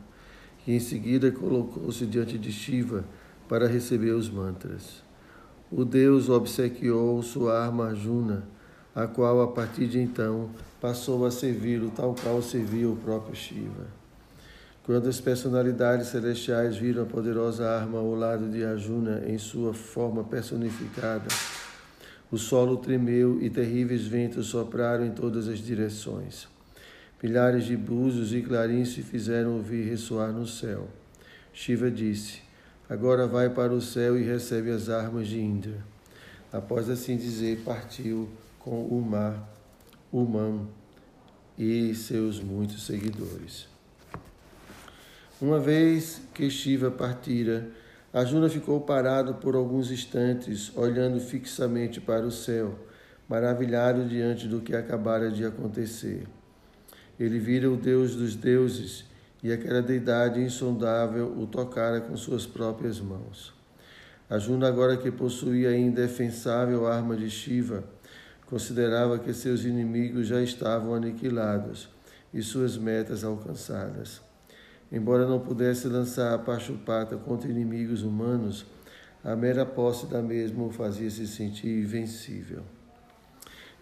e 0.68 0.76
em 0.76 0.80
seguida 0.80 1.32
colocou-se 1.32 2.06
diante 2.06 2.38
de 2.38 2.52
Shiva 2.52 3.04
para 3.50 3.68
receber 3.68 4.12
os 4.12 4.30
mantras. 4.30 5.07
O 5.70 5.84
deus 5.84 6.30
obsequiou 6.30 7.22
sua 7.22 7.62
arma 7.62 7.94
Juna, 7.94 8.48
a 8.96 9.06
qual 9.06 9.42
a 9.42 9.48
partir 9.48 9.88
de 9.88 10.00
então 10.00 10.50
passou 10.80 11.26
a 11.26 11.32
servi-lo 11.32 11.92
tal 11.92 12.16
qual 12.16 12.42
servia 12.42 12.90
o 12.90 12.96
próprio 12.96 13.36
Shiva. 13.36 13.86
Quando 14.84 15.10
as 15.10 15.20
personalidades 15.20 16.08
celestiais 16.08 16.78
viram 16.78 17.04
a 17.04 17.06
poderosa 17.06 17.70
arma 17.70 18.00
ao 18.00 18.16
lado 18.16 18.50
de 18.50 18.64
Arjuna 18.64 19.24
em 19.28 19.38
sua 19.38 19.74
forma 19.74 20.24
personificada, 20.24 21.28
o 22.32 22.38
solo 22.38 22.78
tremeu 22.78 23.38
e 23.42 23.50
terríveis 23.50 24.08
ventos 24.08 24.48
sopraram 24.48 25.06
em 25.06 25.12
todas 25.12 25.50
as 25.50 25.60
direções. 25.60 26.48
Milhares 27.22 27.66
de 27.66 27.76
búzios 27.76 28.34
e 28.34 28.42
clarins 28.42 28.94
se 28.94 29.02
fizeram 29.02 29.56
ouvir 29.58 29.84
ressoar 29.84 30.32
no 30.32 30.48
céu. 30.48 30.88
Shiva 31.52 31.92
disse: 31.92 32.47
Agora 32.90 33.28
vai 33.28 33.50
para 33.50 33.74
o 33.74 33.82
céu 33.82 34.18
e 34.18 34.24
recebe 34.24 34.72
as 34.72 34.88
armas 34.88 35.28
de 35.28 35.42
Indra. 35.42 35.86
após 36.54 36.90
assim 36.90 37.18
dizer, 37.18 37.62
partiu 37.66 38.30
com 38.60 38.86
o 38.86 39.02
mar, 39.02 39.54
Umam 40.12 40.70
e 41.58 41.94
seus 41.94 42.40
muitos 42.40 42.86
seguidores. 42.86 43.68
Uma 45.42 45.60
vez 45.60 46.22
que 46.34 46.50
Shiva 46.50 46.90
partira, 46.90 47.70
Arjuna 48.14 48.48
ficou 48.48 48.80
parado 48.80 49.36
por 49.36 49.56
alguns 49.56 49.92
instantes, 49.92 50.72
olhando 50.76 51.20
fixamente 51.20 52.00
para 52.00 52.26
o 52.26 52.32
céu, 52.32 52.74
maravilhado 53.28 54.08
diante 54.08 54.48
do 54.48 54.62
que 54.62 54.74
acabara 54.74 55.30
de 55.30 55.44
acontecer. 55.44 56.26
Ele 57.20 57.38
vira 57.38 57.70
o 57.70 57.76
Deus 57.76 58.16
dos 58.16 58.34
deuses 58.34 59.04
e 59.44 59.52
aquela 59.52 59.82
deidade 59.82 60.42
insondável 60.42 61.34
o 61.38 61.46
tocara 61.46 62.02
com 62.02 62.16
suas 62.18 62.46
próprias 62.46 63.00
mãos. 63.00 63.54
Arjuna, 64.30 64.68
agora 64.68 64.98
que 64.98 65.12
possuía 65.12 65.70
a 65.70 65.78
indefensável 65.78 66.88
arma 66.88 67.16
de 67.16 67.30
Shiva, 67.30 67.84
considerava 68.46 69.20
que 69.20 69.34
seus 69.34 69.64
inimigos 69.64 70.28
já 70.28 70.42
estavam 70.42 70.94
aniquilados 70.94 71.90
e 72.34 72.42
suas 72.42 72.78
metas 72.78 73.24
alcançadas. 73.24 74.22
Embora 74.92 75.28
não 75.28 75.40
pudesse 75.40 75.88
lançar 75.88 76.34
a 76.34 76.38
Pachupata 76.38 77.18
contra 77.18 77.50
inimigos 77.50 78.04
humanos, 78.04 78.66
a 79.24 79.36
mera 79.36 79.66
posse 79.66 80.06
da 80.08 80.22
mesma 80.22 80.66
o 80.66 80.72
fazia 80.72 81.10
se 81.10 81.28
sentir 81.28 81.68
invencível. 81.68 82.64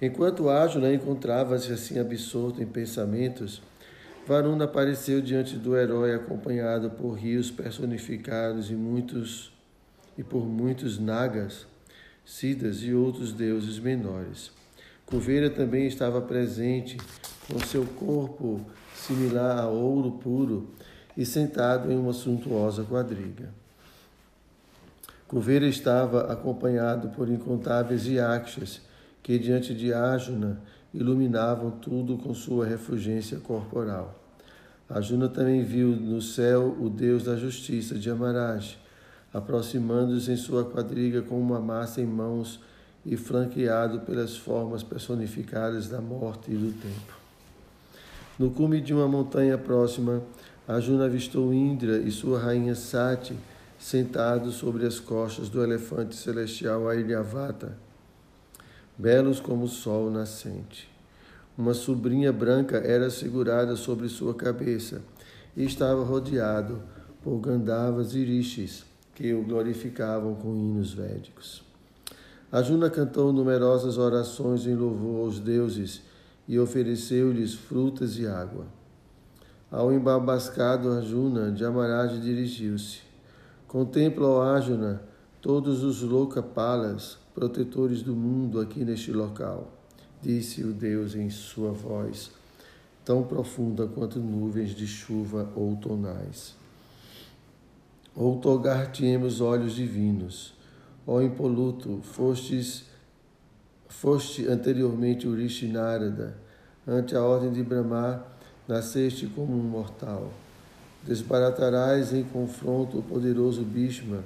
Enquanto 0.01 0.49
Arjuna 0.49 0.93
encontrava-se 0.93 1.71
assim 1.71 1.99
absorto 1.99 2.61
em 2.61 2.65
pensamentos, 2.65 3.61
Varuna 4.27 4.65
apareceu 4.65 5.21
diante 5.21 5.55
do 5.55 5.77
herói 5.77 6.15
acompanhado 6.15 6.89
por 6.89 7.11
rios 7.11 7.51
personificados 7.51 8.71
e 8.71 8.73
muitos 8.73 9.53
e 10.17 10.23
por 10.23 10.47
muitos 10.47 10.97
nagas, 10.97 11.67
sidas 12.25 12.81
e 12.81 12.91
outros 12.91 13.31
deuses 13.31 13.77
menores. 13.77 14.51
Cuveira 15.05 15.49
também 15.49 15.85
estava 15.85 16.21
presente 16.21 16.97
com 17.47 17.59
seu 17.59 17.85
corpo 17.85 18.65
similar 18.95 19.59
a 19.59 19.67
ouro 19.67 20.13
puro 20.13 20.71
e 21.15 21.23
sentado 21.23 21.91
em 21.91 21.97
uma 21.97 22.13
suntuosa 22.13 22.83
quadriga. 22.83 23.53
Cuveira 25.27 25.67
estava 25.67 26.31
acompanhado 26.31 27.09
por 27.09 27.29
incontáveis 27.29 28.05
yakshas 28.07 28.81
que, 29.21 29.38
diante 29.38 29.75
de 29.75 29.93
Ajuna, 29.93 30.59
iluminavam 30.95 31.71
tudo 31.71 32.17
com 32.17 32.34
sua 32.34 32.65
refulgência 32.65 33.38
corporal. 33.39 34.17
Ajuna 34.89 35.27
também 35.27 35.63
viu 35.63 35.89
no 35.89 36.21
céu 36.21 36.75
o 36.79 36.89
Deus 36.89 37.23
da 37.23 37.36
justiça 37.36 37.95
de 37.95 38.10
Amaraj, 38.10 38.77
aproximando-se 39.34 40.31
em 40.31 40.38
sua 40.38 40.63
quadriga 40.63 41.21
com 41.21 41.39
uma 41.39 41.60
massa 41.60 41.99
em 41.99 42.05
mãos 42.05 42.60
e 43.05 43.17
flanqueado 43.17 43.99
pelas 43.99 44.38
formas 44.38 44.84
personificadas 44.84 45.89
da 45.89 45.99
morte 45.99 46.51
e 46.51 46.55
do 46.55 46.71
tempo. 46.71 47.13
No 48.39 48.51
cume 48.51 48.79
de 48.79 48.93
uma 48.93 49.08
montanha 49.08 49.58
próxima, 49.58 50.21
Arjuna 50.67 51.05
avistou 51.05 51.53
Indra 51.53 51.97
e 51.97 52.12
sua 52.12 52.39
rainha 52.39 52.75
Sati 52.75 53.36
sentados 53.77 54.55
sobre 54.55 54.86
as 54.86 54.99
costas 54.99 55.49
do 55.49 55.63
elefante 55.63 56.15
celestial 56.15 56.89
Airyavata, 56.89 57.77
belos 58.97 59.39
como 59.39 59.65
o 59.65 59.67
sol 59.67 60.10
nascente. 60.10 60.89
Uma 61.58 61.73
sobrinha 61.73 62.34
branca 62.34 62.77
era 62.77 63.10
segurada 63.10 63.75
sobre 63.75 64.10
sua 64.10 64.34
cabeça 64.34 65.01
e 65.55 65.63
estava 65.63 66.03
rodeado 66.03 66.81
por 67.23 67.39
Gandavas 67.39 68.13
e 68.13 68.23
Rishis, 68.23 68.86
que 69.13 69.34
o 69.34 69.43
glorificavam 69.43 70.36
com 70.36 70.55
hinos 70.55 70.93
védicos. 70.93 71.63
Arjuna 72.51 72.89
cantou 72.89 73.34
numerosas 73.34 73.97
orações 73.97 74.65
em 74.67 74.75
louvor 74.75 75.25
aos 75.25 75.39
deuses 75.39 76.01
e 76.47 76.60
ofereceu-lhes 76.60 77.53
frutas 77.53 78.17
e 78.17 78.27
água. 78.27 78.65
Ao 79.71 79.91
embabascado 79.91 80.91
Arjuna, 80.91 81.55
Jamaraj 81.55 82.19
dirigiu-se. 82.19 82.99
Contempla, 83.67 84.27
ó 84.27 84.41
Arjuna, 84.43 85.01
todos 85.41 85.84
os 85.84 86.01
Lokapalas, 86.01 87.17
protetores 87.36 88.02
do 88.02 88.15
mundo 88.15 88.62
aqui 88.62 88.86
neste 88.86 89.12
local, 89.12 89.69
disse 90.21 90.63
o 90.63 90.71
Deus 90.71 91.15
em 91.15 91.30
sua 91.30 91.71
voz, 91.71 92.32
tão 93.04 93.24
profunda 93.24 93.86
quanto 93.86 94.19
nuvens 94.19 94.74
de 94.74 94.88
chuva 94.88 95.52
outonais. 95.54 96.56
Outorgar-te-emos 98.15 99.41
olhos 99.41 99.76
divinos. 99.76 100.54
Ó 101.06 101.21
impoluto, 101.21 102.00
fostes, 102.02 102.86
foste 103.89 104.48
anteriormente 104.48 105.28
Urishi 105.28 105.67
Narada, 105.67 106.38
ante 106.88 107.15
a 107.17 107.21
ordem 107.21 107.52
de 107.52 107.62
Brahma, 107.62 108.26
nasceste 108.65 109.28
como 109.28 109.54
um 109.54 109.62
mortal. 109.62 110.32
Desbaratarás 111.04 112.13
em 112.13 112.24
confronto 112.24 113.00
o 113.00 113.04
poderoso 113.04 113.62
Bhishma 113.62 114.24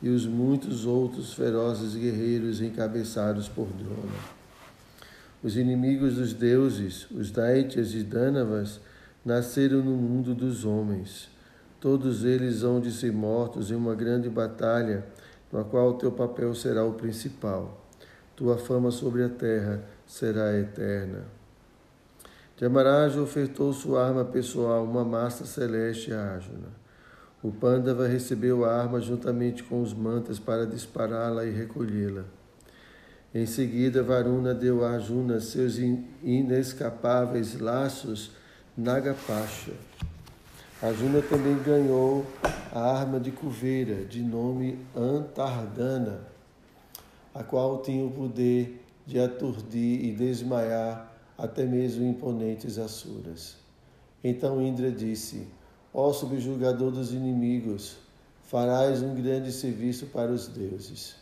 e 0.00 0.08
os 0.08 0.26
muitos 0.26 0.86
outros 0.86 1.32
ferozes 1.32 1.94
guerreiros 1.94 2.60
encabeçados 2.60 3.48
por 3.48 3.66
Drona. 3.66 4.38
Os 5.42 5.56
inimigos 5.56 6.14
dos 6.14 6.32
deuses, 6.32 7.08
os 7.10 7.30
Daityas 7.30 7.94
e 7.94 8.02
Danavas, 8.02 8.80
nasceram 9.24 9.78
no 9.78 9.96
mundo 9.96 10.34
dos 10.34 10.64
homens. 10.64 11.28
Todos 11.80 12.24
eles 12.24 12.62
hão 12.62 12.80
de 12.80 12.90
ser 12.90 13.12
mortos 13.12 13.70
em 13.70 13.74
uma 13.74 13.94
grande 13.94 14.28
batalha, 14.28 15.04
na 15.52 15.62
qual 15.62 15.94
teu 15.94 16.10
papel 16.10 16.54
será 16.54 16.84
o 16.84 16.94
principal. 16.94 17.84
Tua 18.34 18.56
fama 18.56 18.90
sobre 18.90 19.22
a 19.22 19.28
terra 19.28 19.82
será 20.06 20.56
eterna. 20.58 21.24
Yamaraj 22.60 23.16
ofertou 23.18 23.72
sua 23.72 24.06
arma 24.06 24.24
pessoal, 24.24 24.84
uma 24.84 25.04
massa 25.04 25.44
celeste 25.44 26.12
a 26.12 26.34
Arjuna. 26.34 26.77
O 27.42 27.52
Pandava 27.52 28.08
recebeu 28.08 28.64
a 28.64 28.74
arma 28.74 29.00
juntamente 29.00 29.62
com 29.62 29.80
os 29.80 29.94
mantas 29.94 30.40
para 30.40 30.66
dispará-la 30.66 31.44
e 31.44 31.52
recolhê-la. 31.52 32.24
Em 33.32 33.46
seguida, 33.46 34.02
Varuna 34.02 34.52
deu 34.52 34.84
a 34.84 34.94
Arjuna 34.94 35.38
seus 35.38 35.78
inescapáveis 36.22 37.60
laços 37.60 38.32
Nagapasha. 38.76 39.72
Arjuna 40.82 41.20
também 41.22 41.56
ganhou 41.62 42.26
a 42.72 42.80
arma 42.80 43.20
de 43.20 43.30
Cuveira, 43.30 44.04
de 44.04 44.22
nome 44.22 44.78
Antardana, 44.96 46.20
a 47.34 47.44
qual 47.44 47.82
tinha 47.82 48.04
o 48.04 48.10
poder 48.10 48.84
de 49.06 49.18
aturdir 49.20 50.04
e 50.04 50.12
desmaiar 50.12 51.12
até 51.36 51.64
mesmo 51.64 52.04
imponentes 52.04 52.78
Asuras. 52.78 53.56
Então 54.24 54.60
Indra 54.60 54.90
disse: 54.90 55.46
Ó 55.92 56.12
subjugador 56.12 56.90
dos 56.90 57.12
inimigos, 57.12 57.96
farás 58.44 59.02
um 59.02 59.14
grande 59.14 59.52
serviço 59.52 60.06
para 60.06 60.30
os 60.30 60.46
deuses. 60.46 61.16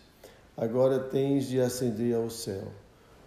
Agora 0.56 0.98
tens 0.98 1.46
de 1.46 1.60
ascender 1.60 2.14
ao 2.16 2.30
céu. 2.30 2.64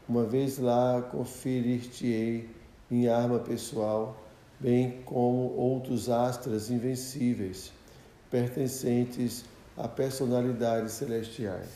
Uma 0.07 0.25
vez 0.25 0.57
lá 0.57 1.01
conferir-te-ei 1.01 2.49
minha 2.89 3.15
arma 3.15 3.39
pessoal, 3.39 4.17
bem 4.59 5.01
como 5.05 5.53
outros 5.55 6.09
astras 6.09 6.69
invencíveis, 6.71 7.71
pertencentes 8.31 9.45
a 9.77 9.87
personalidades 9.87 10.93
celestiais. 10.93 11.69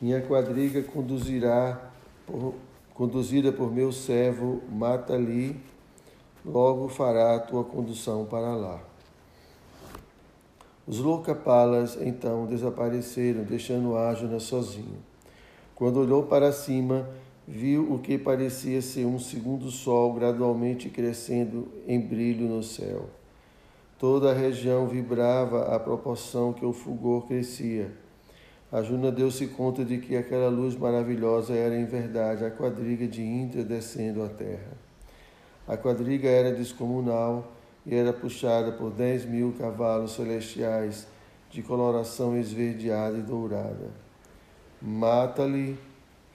Minha 0.00 0.22
quadriga 0.22 0.82
conduzirá 0.82 1.90
por 2.26 2.54
conduzida 3.00 3.50
por 3.50 3.72
meu 3.72 3.92
servo 3.92 4.60
Matali, 4.70 5.58
logo 6.44 6.88
fará 6.88 7.36
a 7.36 7.40
tua 7.40 7.64
condução 7.64 8.24
para 8.24 8.54
lá. 8.54 8.80
Os 10.86 10.98
Lokapalas 10.98 11.98
então 12.00 12.46
desapareceram, 12.46 13.44
deixando 13.44 13.96
Arjuna 13.96 14.40
sozinho. 14.40 14.98
Quando 15.74 16.00
olhou 16.00 16.24
para 16.24 16.52
cima, 16.52 17.08
viu 17.46 17.92
o 17.92 17.98
que 17.98 18.18
parecia 18.18 18.82
ser 18.82 19.06
um 19.06 19.18
segundo 19.18 19.70
sol 19.70 20.12
gradualmente 20.14 20.88
crescendo 20.88 21.68
em 21.86 22.00
brilho 22.00 22.48
no 22.48 22.62
céu. 22.62 23.08
Toda 23.98 24.30
a 24.30 24.34
região 24.34 24.86
vibrava 24.86 25.74
à 25.74 25.78
proporção 25.78 26.52
que 26.52 26.64
o 26.64 26.72
fulgor 26.72 27.26
crescia 27.26 27.92
Juna 28.84 29.10
deu-se 29.10 29.48
conta 29.48 29.84
de 29.84 29.98
que 29.98 30.16
aquela 30.16 30.48
luz 30.48 30.76
maravilhosa 30.76 31.54
era 31.54 31.76
em 31.76 31.84
verdade 31.84 32.44
a 32.44 32.50
quadriga 32.52 33.06
de 33.08 33.20
Indra 33.20 33.64
descendo 33.64 34.22
à 34.22 34.28
terra. 34.28 34.78
A 35.70 35.76
quadriga 35.76 36.28
era 36.28 36.50
descomunal 36.50 37.52
e 37.86 37.94
era 37.94 38.12
puxada 38.12 38.72
por 38.72 38.90
dez 38.90 39.24
mil 39.24 39.54
cavalos 39.56 40.16
celestiais 40.16 41.06
de 41.48 41.62
coloração 41.62 42.36
esverdeada 42.36 43.16
e 43.16 43.22
dourada. 43.22 43.92
Mata-lhe, 44.82 45.78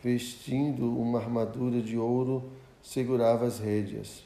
vestindo 0.02 0.98
uma 0.98 1.20
armadura 1.20 1.82
de 1.82 1.98
ouro, 1.98 2.46
segurava 2.82 3.46
as 3.46 3.60
rédeas. 3.60 4.24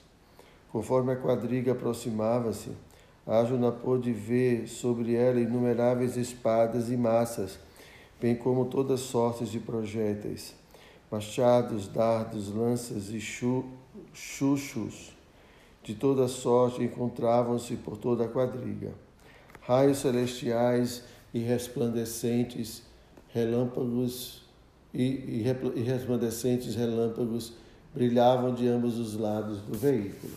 Conforme 0.72 1.14
a 1.14 1.16
quadriga 1.16 1.72
aproximava-se, 1.72 2.70
Arjuna 3.26 3.72
pôde 3.72 4.12
ver 4.14 4.68
sobre 4.68 5.16
ela 5.16 5.40
inumeráveis 5.40 6.18
espadas 6.18 6.92
e 6.92 6.96
massas 6.96 7.58
bem 8.22 8.36
como 8.36 8.66
todas 8.66 9.00
sortes 9.00 9.50
de 9.50 9.60
projéteis, 9.60 10.54
machados, 11.10 11.88
dardos, 11.88 12.54
lanças 12.54 13.10
e 13.10 13.20
chuchos 14.20 15.14
de 15.84 15.96
toda 15.96 16.28
sorte 16.28 16.84
encontravam-se 16.84 17.76
por 17.78 17.98
toda 17.98 18.26
a 18.26 18.28
quadriga. 18.28 18.92
Raios 19.62 20.00
celestiais 20.00 21.04
e 21.34 21.40
resplandecentes 21.40 22.84
relâmpagos 23.30 24.44
e, 24.94 25.04
e, 25.04 25.84
resplandecentes 25.84 26.76
relâmpagos 26.76 27.54
brilhavam 27.94 28.54
de 28.54 28.68
ambos 28.68 28.98
os 28.98 29.16
lados 29.16 29.62
do 29.62 29.78
veículo. 29.78 30.34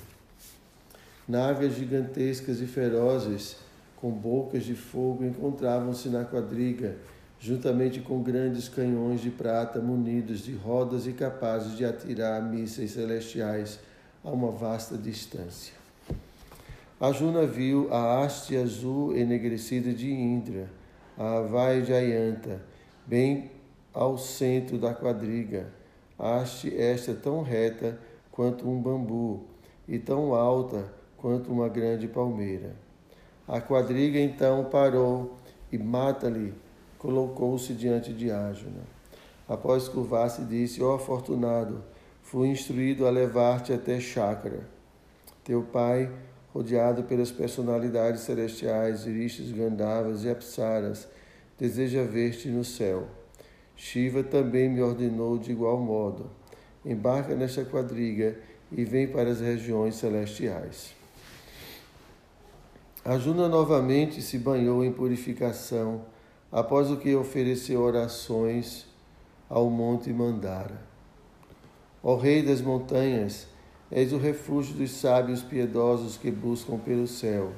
Naves 1.27 1.77
gigantescas 1.77 2.61
e 2.61 2.67
ferozes, 2.67 3.57
com 3.97 4.11
bocas 4.11 4.65
de 4.65 4.75
fogo, 4.75 5.25
encontravam-se 5.25 6.09
na 6.09 6.25
quadriga, 6.25 6.99
juntamente 7.43 7.99
com 7.99 8.23
grandes 8.23 8.69
canhões 8.69 9.21
de 9.21 9.29
prata 9.29 9.81
munidos 9.81 10.45
de 10.45 10.55
rodas 10.55 11.09
e 11.09 11.13
capazes 11.13 11.77
de 11.77 11.85
atirar 11.85 12.41
mísseis 12.41 12.93
celestiais 12.93 13.81
a 14.23 14.31
uma 14.31 14.53
vasta 14.53 14.97
distância. 14.97 15.75
A 17.01 17.11
Juna 17.11 17.45
viu 17.45 17.93
a 17.93 18.23
haste 18.23 18.57
azul 18.57 19.17
enegrecida 19.17 19.93
de 19.93 20.09
Indra, 20.09 20.71
a 21.19 21.39
Havai 21.39 21.83
de 21.83 21.93
Ayanta, 21.93 22.63
bem 23.05 23.51
ao 23.93 24.17
centro 24.17 24.79
da 24.79 24.95
quadriga. 24.95 25.67
Haste 26.17 26.73
esta 26.79 27.13
tão 27.13 27.43
reta 27.43 27.99
quanto 28.31 28.71
um 28.71 28.81
bambu 28.81 29.43
e 29.89 29.99
tão 29.99 30.33
alta 30.33 30.85
quanto 31.17 31.51
uma 31.51 31.69
grande 31.69 32.07
palmeira. 32.07 32.77
A 33.49 33.61
quadriga 33.61 34.21
então 34.21 34.67
parou 34.67 35.37
e 35.73 35.77
Matali 35.77 36.55
colocou-se 37.03 37.75
diante 37.75 38.13
de 38.13 38.31
Ájuna. 38.31 38.85
Após 39.49 39.89
curvar-se, 39.89 40.45
disse: 40.45 40.81
Ó 40.81 40.93
oh, 40.93 40.95
afortunado, 40.95 41.83
fui 42.23 42.49
instruído 42.49 43.07
a 43.07 43.11
levar-te 43.11 43.73
até 43.73 43.99
Chakra. 43.99 44.61
Teu 45.43 45.63
pai, 45.65 46.09
rodeado 46.55 47.03
pelas 47.03 47.33
personalidades 47.33 48.21
celestiais, 48.21 49.05
Irishas, 49.05 49.51
Gandavas 49.51 50.23
e 50.23 50.31
Apsaras, 50.31 51.09
deseja 51.59 52.05
ver-te 52.05 52.49
no 52.49 52.65
céu. 52.65 53.09
Shiva 53.75 54.23
também 54.23 54.69
me 54.71 54.81
ordenou 54.81 55.37
de 55.37 55.51
igual 55.51 55.79
modo: 55.79 56.31
embarca 56.85 57.35
nesta 57.35 57.65
quadriga 57.65 58.39
e 58.71 58.85
vem 58.85 59.09
para 59.09 59.29
as 59.29 59.41
regiões 59.41 59.97
celestiais. 59.97 60.95
Arjuna 63.05 63.49
novamente 63.49 64.23
se 64.23 64.39
banhou 64.39 64.85
em 64.85 64.93
purificação, 64.93 66.12
após 66.53 66.91
o 66.91 66.99
que 66.99 67.15
ofereceu 67.15 67.81
orações 67.81 68.87
ao 69.49 69.71
monte 69.71 70.13
Mandara. 70.13 70.79
Ó 72.03 72.17
Rei 72.17 72.43
das 72.43 72.61
montanhas, 72.61 73.47
és 73.91 74.13
o 74.13 74.19
refúgio 74.19 74.75
dos 74.75 74.91
sábios 74.91 75.43
piedosos 75.43 76.17
que 76.17 76.31
buscam 76.31 76.79
pelo 76.79 77.07
céu. 77.07 77.53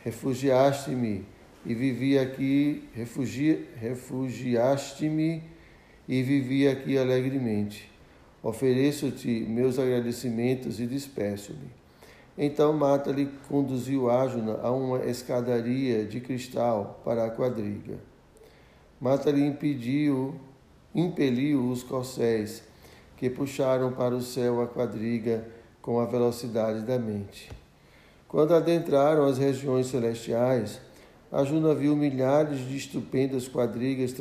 Refugiaste-me 0.00 1.24
e 1.64 1.74
vivi 1.74 2.18
aqui, 2.18 2.88
refugi, 2.94 3.66
refugiaste-me 3.76 5.42
e 6.08 6.22
vivi 6.22 6.66
aqui 6.66 6.96
alegremente. 6.96 7.90
Ofereço-te 8.42 9.28
meus 9.28 9.78
agradecimentos 9.78 10.80
e 10.80 10.86
despeço-me. 10.86 11.68
Então 12.40 12.72
Mata-lhe 12.72 13.28
conduziu 13.48 14.08
Ájuna 14.08 14.60
a 14.62 14.70
uma 14.70 15.04
escadaria 15.04 16.04
de 16.04 16.20
cristal 16.20 17.00
para 17.04 17.24
a 17.24 17.30
quadriga. 17.30 17.98
Mata-lhe 19.00 19.44
impediu, 19.44 20.36
impeliu 20.94 21.68
os 21.68 21.82
corcéis 21.82 22.62
que 23.16 23.28
puxaram 23.28 23.90
para 23.90 24.14
o 24.14 24.22
céu 24.22 24.62
a 24.62 24.68
quadriga 24.68 25.44
com 25.82 25.98
a 25.98 26.06
velocidade 26.06 26.82
da 26.82 26.96
mente. 26.96 27.50
Quando 28.28 28.54
adentraram 28.54 29.24
as 29.24 29.36
regiões 29.36 29.88
celestiais, 29.88 30.80
a 31.32 31.42
Juna 31.42 31.74
viu 31.74 31.96
milhares 31.96 32.60
de 32.60 32.76
estupendas 32.76 33.48
quadrigas 33.48 34.14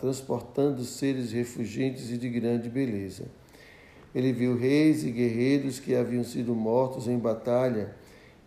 transportando 0.00 0.84
seres 0.84 1.32
refugentes 1.32 2.10
e 2.10 2.16
de 2.16 2.30
grande 2.30 2.70
beleza. 2.70 3.26
Ele 4.14 4.32
viu 4.32 4.58
reis 4.58 5.04
e 5.04 5.10
guerreiros 5.10 5.78
que 5.78 5.94
haviam 5.94 6.24
sido 6.24 6.54
mortos 6.54 7.06
em 7.06 7.18
batalha 7.18 7.94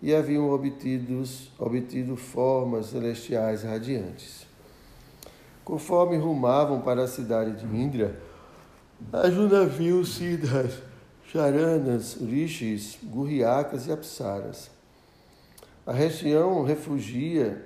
e 0.02 0.14
haviam 0.14 0.50
obtidos, 0.50 1.52
obtido 1.58 2.18
formas 2.18 2.88
celestiais 2.88 3.64
radiantes. 3.64 4.46
Conforme 5.64 6.18
rumavam 6.18 6.82
para 6.82 7.04
a 7.04 7.08
cidade 7.08 7.56
de 7.56 7.66
Indra, 7.66 8.20
Ajuna 9.12 9.66
viu 9.66 10.06
Siddhas, 10.06 10.82
Charanas, 11.26 12.18
Rishis, 12.22 12.98
Gurriakas 13.02 13.88
e 13.88 13.92
Apsaras. 13.92 14.70
A 15.86 15.94
região 15.94 16.64
refugia, 16.64 17.66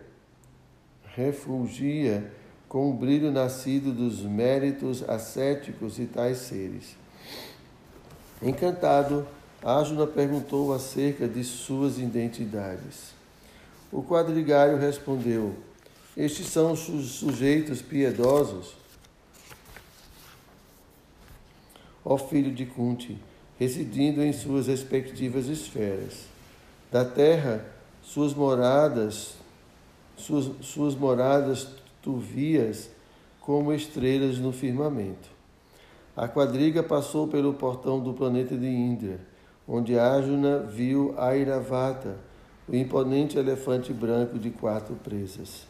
refugia 1.16 2.32
com 2.70 2.90
o 2.90 2.94
brilho 2.94 3.32
nascido 3.32 3.92
dos 3.92 4.22
méritos 4.22 5.08
ascéticos 5.08 5.98
e 6.00 6.06
tais 6.06 6.38
seres. 6.38 6.96
Encantado, 8.42 9.28
Ajuna 9.64 10.06
perguntou 10.06 10.74
acerca 10.74 11.28
de 11.28 11.44
suas 11.44 11.98
identidades. 11.98 13.14
O 13.92 14.04
quadrigário 14.04 14.78
respondeu: 14.78 15.56
Estes 16.16 16.48
são 16.48 16.74
os 16.74 16.80
sujeitos 16.80 17.82
piedosos 17.82 18.76
ó 22.10 22.18
filho 22.18 22.54
de 22.54 22.66
Kunti, 22.66 23.18
residindo 23.60 24.24
em 24.24 24.32
suas 24.32 24.68
respectivas 24.68 25.48
esferas. 25.48 26.24
Da 26.90 27.04
terra, 27.04 27.66
suas 28.02 28.34
moradas, 28.34 29.34
suas, 30.16 30.50
suas 30.66 30.96
moradas 30.96 31.68
tu 32.02 32.16
vias 32.16 32.90
como 33.42 33.74
estrelas 33.74 34.38
no 34.38 34.54
firmamento. 34.54 35.37
A 36.18 36.28
quadriga 36.28 36.82
passou 36.82 37.28
pelo 37.28 37.54
portão 37.54 38.00
do 38.00 38.12
planeta 38.12 38.58
de 38.58 38.66
Indra, 38.66 39.20
onde 39.68 40.00
Arjuna 40.00 40.58
viu 40.58 41.14
Airavata, 41.16 42.16
o 42.68 42.76
imponente 42.76 43.38
elefante 43.38 43.94
branco 43.94 44.40
de 44.40 44.50
quatro 44.50 44.96
presas. 44.96 45.68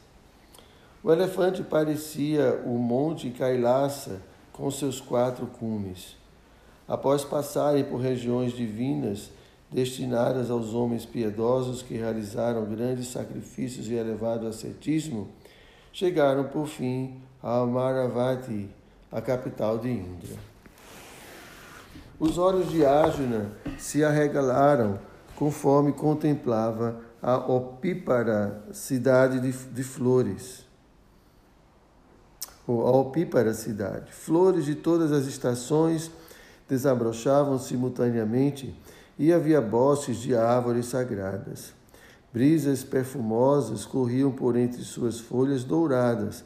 O 1.04 1.12
elefante 1.12 1.62
parecia 1.64 2.64
o 2.66 2.78
monte 2.78 3.30
Kailasa 3.30 4.22
com 4.54 4.72
seus 4.72 5.02
quatro 5.02 5.48
cumes. 5.48 6.16
Após 6.88 7.26
passarem 7.26 7.84
por 7.84 7.98
regiões 7.98 8.54
divinas 8.54 9.30
destinadas 9.70 10.50
aos 10.50 10.74
homens 10.74 11.06
piedosos 11.06 11.82
que 11.82 11.96
realizaram 11.96 12.64
grandes 12.64 13.10
sacrifícios 13.10 13.90
e 13.90 13.96
elevado 13.96 14.48
ascetismo, 14.48 15.28
chegaram 15.92 16.46
por 16.46 16.68
fim 16.68 17.22
a 17.44 17.58
Amaravati, 17.58 18.77
a 19.12 19.22
capital 19.22 19.78
de 19.78 19.90
Indra. 19.90 20.36
Os 22.20 22.38
olhos 22.38 22.70
de 22.70 22.86
Arjuna 22.86 23.52
se 23.78 24.04
arregalaram 24.04 25.00
conforme 25.36 25.94
contemplava 25.94 27.00
a 27.22 27.38
opípara 27.38 28.64
cidade 28.72 29.40
de, 29.40 29.52
de 29.52 29.84
flores. 29.84 30.66
Ou 32.66 32.86
a 32.86 32.92
opípara 32.92 33.54
cidade. 33.54 34.12
Flores 34.12 34.66
de 34.66 34.76
todas 34.76 35.12
as 35.12 35.26
estações 35.26 36.12
desabrochavam 36.68 37.58
simultaneamente 37.58 38.76
e 39.18 39.32
havia 39.32 39.62
bosques 39.62 40.18
de 40.18 40.36
árvores 40.36 40.88
sagradas. 40.88 41.74
Brisas 42.34 42.84
perfumosas 42.84 43.86
corriam 43.86 44.32
por 44.32 44.56
entre 44.56 44.84
suas 44.84 45.20
folhas 45.20 45.64
douradas, 45.64 46.44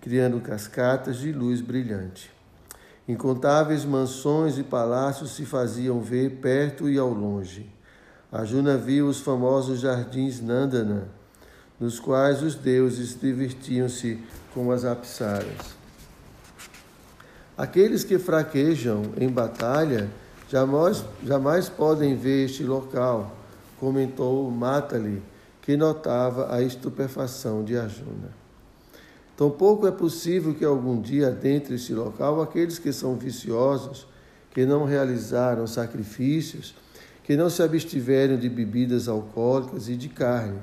criando 0.00 0.40
cascatas 0.40 1.18
de 1.18 1.32
luz 1.32 1.60
brilhante. 1.60 2.30
Incontáveis 3.06 3.84
mansões 3.84 4.56
e 4.56 4.62
palácios 4.62 5.32
se 5.32 5.44
faziam 5.44 6.00
ver 6.00 6.36
perto 6.36 6.88
e 6.88 6.98
ao 6.98 7.12
longe. 7.12 7.68
Juna 8.44 8.76
viu 8.76 9.08
os 9.08 9.20
famosos 9.20 9.80
jardins 9.80 10.40
Nandana, 10.40 11.08
nos 11.78 11.98
quais 11.98 12.42
os 12.42 12.54
deuses 12.54 13.18
divertiam-se 13.20 14.22
com 14.54 14.70
as 14.70 14.84
apsaras. 14.84 15.74
Aqueles 17.58 18.04
que 18.04 18.18
fraquejam 18.18 19.02
em 19.18 19.28
batalha 19.28 20.08
jamais, 20.48 21.04
jamais 21.22 21.68
podem 21.68 22.16
ver 22.16 22.46
este 22.46 22.62
local, 22.62 23.36
comentou 23.78 24.50
Matali, 24.50 25.22
que 25.62 25.76
notava 25.76 26.54
a 26.54 26.62
estupefação 26.62 27.64
de 27.64 27.76
Arjuna. 27.76 28.39
Tampouco 29.40 29.86
é 29.86 29.90
possível 29.90 30.52
que 30.52 30.66
algum 30.66 31.00
dia 31.00 31.28
adentre 31.28 31.76
este 31.76 31.94
local 31.94 32.42
aqueles 32.42 32.78
que 32.78 32.92
são 32.92 33.16
viciosos, 33.16 34.06
que 34.50 34.66
não 34.66 34.84
realizaram 34.84 35.66
sacrifícios, 35.66 36.74
que 37.24 37.38
não 37.38 37.48
se 37.48 37.62
abstiveram 37.62 38.36
de 38.36 38.50
bebidas 38.50 39.08
alcoólicas 39.08 39.88
e 39.88 39.96
de 39.96 40.10
carne, 40.10 40.58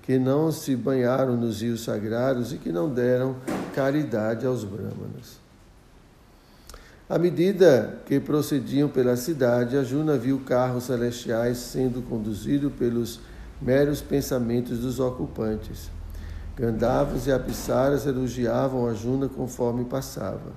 que 0.00 0.18
não 0.18 0.50
se 0.50 0.74
banharam 0.74 1.36
nos 1.36 1.60
rios 1.60 1.84
sagrados 1.84 2.54
e 2.54 2.56
que 2.56 2.72
não 2.72 2.88
deram 2.88 3.36
caridade 3.74 4.46
aos 4.46 4.64
brahmanas. 4.64 5.38
À 7.10 7.18
medida 7.18 8.00
que 8.06 8.18
procediam 8.18 8.88
pela 8.88 9.14
cidade, 9.14 9.76
a 9.76 9.84
Juna 9.84 10.16
viu 10.16 10.40
carros 10.40 10.84
celestiais 10.84 11.58
sendo 11.58 12.00
conduzidos 12.00 12.72
pelos 12.72 13.20
meros 13.60 14.00
pensamentos 14.00 14.78
dos 14.78 15.00
ocupantes. 15.00 15.90
Gandavas 16.56 17.26
e 17.26 17.32
Apsaras 17.32 18.06
elogiavam 18.06 18.86
a 18.86 18.92
Juna 18.92 19.28
conforme 19.28 19.84
passava. 19.84 20.52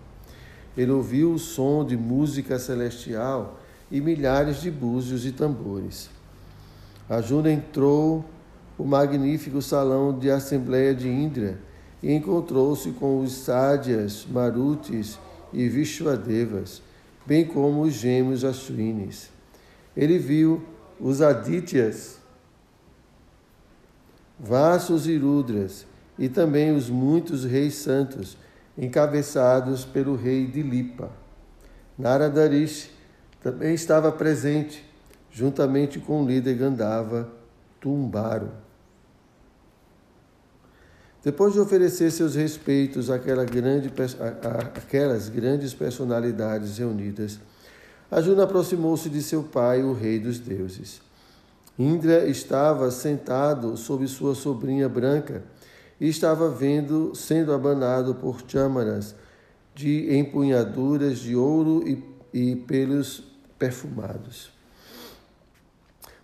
Ele 0.75 0.91
ouviu 0.91 1.31
o 1.31 1.39
som 1.39 1.85
de 1.85 1.95
música 1.95 2.59
celestial 2.59 3.59
e 3.89 4.01
milhares 4.01 4.61
de 4.61 4.69
búzios 4.69 5.25
e 5.25 5.31
tambores. 5.31 6.09
A 7.09 7.21
Juna 7.21 7.51
entrou 7.51 8.25
o 8.77 8.83
magnífico 8.83 9.61
salão 9.61 10.17
de 10.17 10.29
assembleia 10.29 10.93
de 10.93 11.07
Indra 11.07 11.57
e 12.03 12.11
encontrou-se 12.11 12.91
com 12.91 13.21
os 13.21 13.31
sádias, 13.31 14.27
marutis 14.29 15.17
e 15.53 15.69
vishwadevas, 15.69 16.81
bem 17.25 17.45
como 17.45 17.83
os 17.83 17.93
gêmeos 17.93 18.43
Ashwinis. 18.43 19.29
Ele 19.95 20.19
viu 20.19 20.61
os 20.99 21.21
adityas, 21.21 22.19
vassos 24.39 25.07
e 25.07 25.17
rudras, 25.17 25.85
e 26.17 26.29
também 26.29 26.75
os 26.75 26.89
muitos 26.89 27.43
reis 27.43 27.75
santos, 27.75 28.37
encabeçados 28.77 29.85
pelo 29.85 30.15
rei 30.15 30.47
Dilipa. 30.47 31.09
Naradarish 31.97 32.89
também 33.41 33.73
estava 33.73 34.11
presente, 34.11 34.83
juntamente 35.31 35.99
com 35.99 36.23
o 36.23 36.27
líder 36.27 36.55
Gandava, 36.55 37.29
Tumbaro. 37.79 38.51
Depois 41.23 41.53
de 41.53 41.59
oferecer 41.59 42.11
seus 42.11 42.35
respeitos 42.35 43.09
àquela 43.09 43.45
grande, 43.45 43.91
àquelas 44.75 45.27
grandes 45.27 45.73
personalidades 45.73 46.77
reunidas, 46.77 47.39
Arjuna 48.11 48.43
aproximou-se 48.43 49.09
de 49.09 49.23
seu 49.23 49.41
pai, 49.41 49.81
o 49.81 49.93
rei 49.93 50.19
dos 50.19 50.37
deuses. 50.37 51.01
Indra 51.77 52.25
estava 52.25 52.89
sentado 52.89 53.75
sobre 53.75 54.07
sua 54.07 54.33
sobrinha 54.33 54.87
branca 54.87 55.43
e 55.99 56.07
estava 56.07 56.49
vendo 56.49 57.13
sendo 57.13 57.51
abanado 57.53 58.15
por 58.15 58.41
chamaras 58.47 59.15
de 59.73 60.15
empunhaduras 60.15 61.19
de 61.19 61.35
ouro 61.35 61.83
e, 61.85 62.03
e 62.33 62.55
pelos 62.55 63.23
perfumados. 63.59 64.55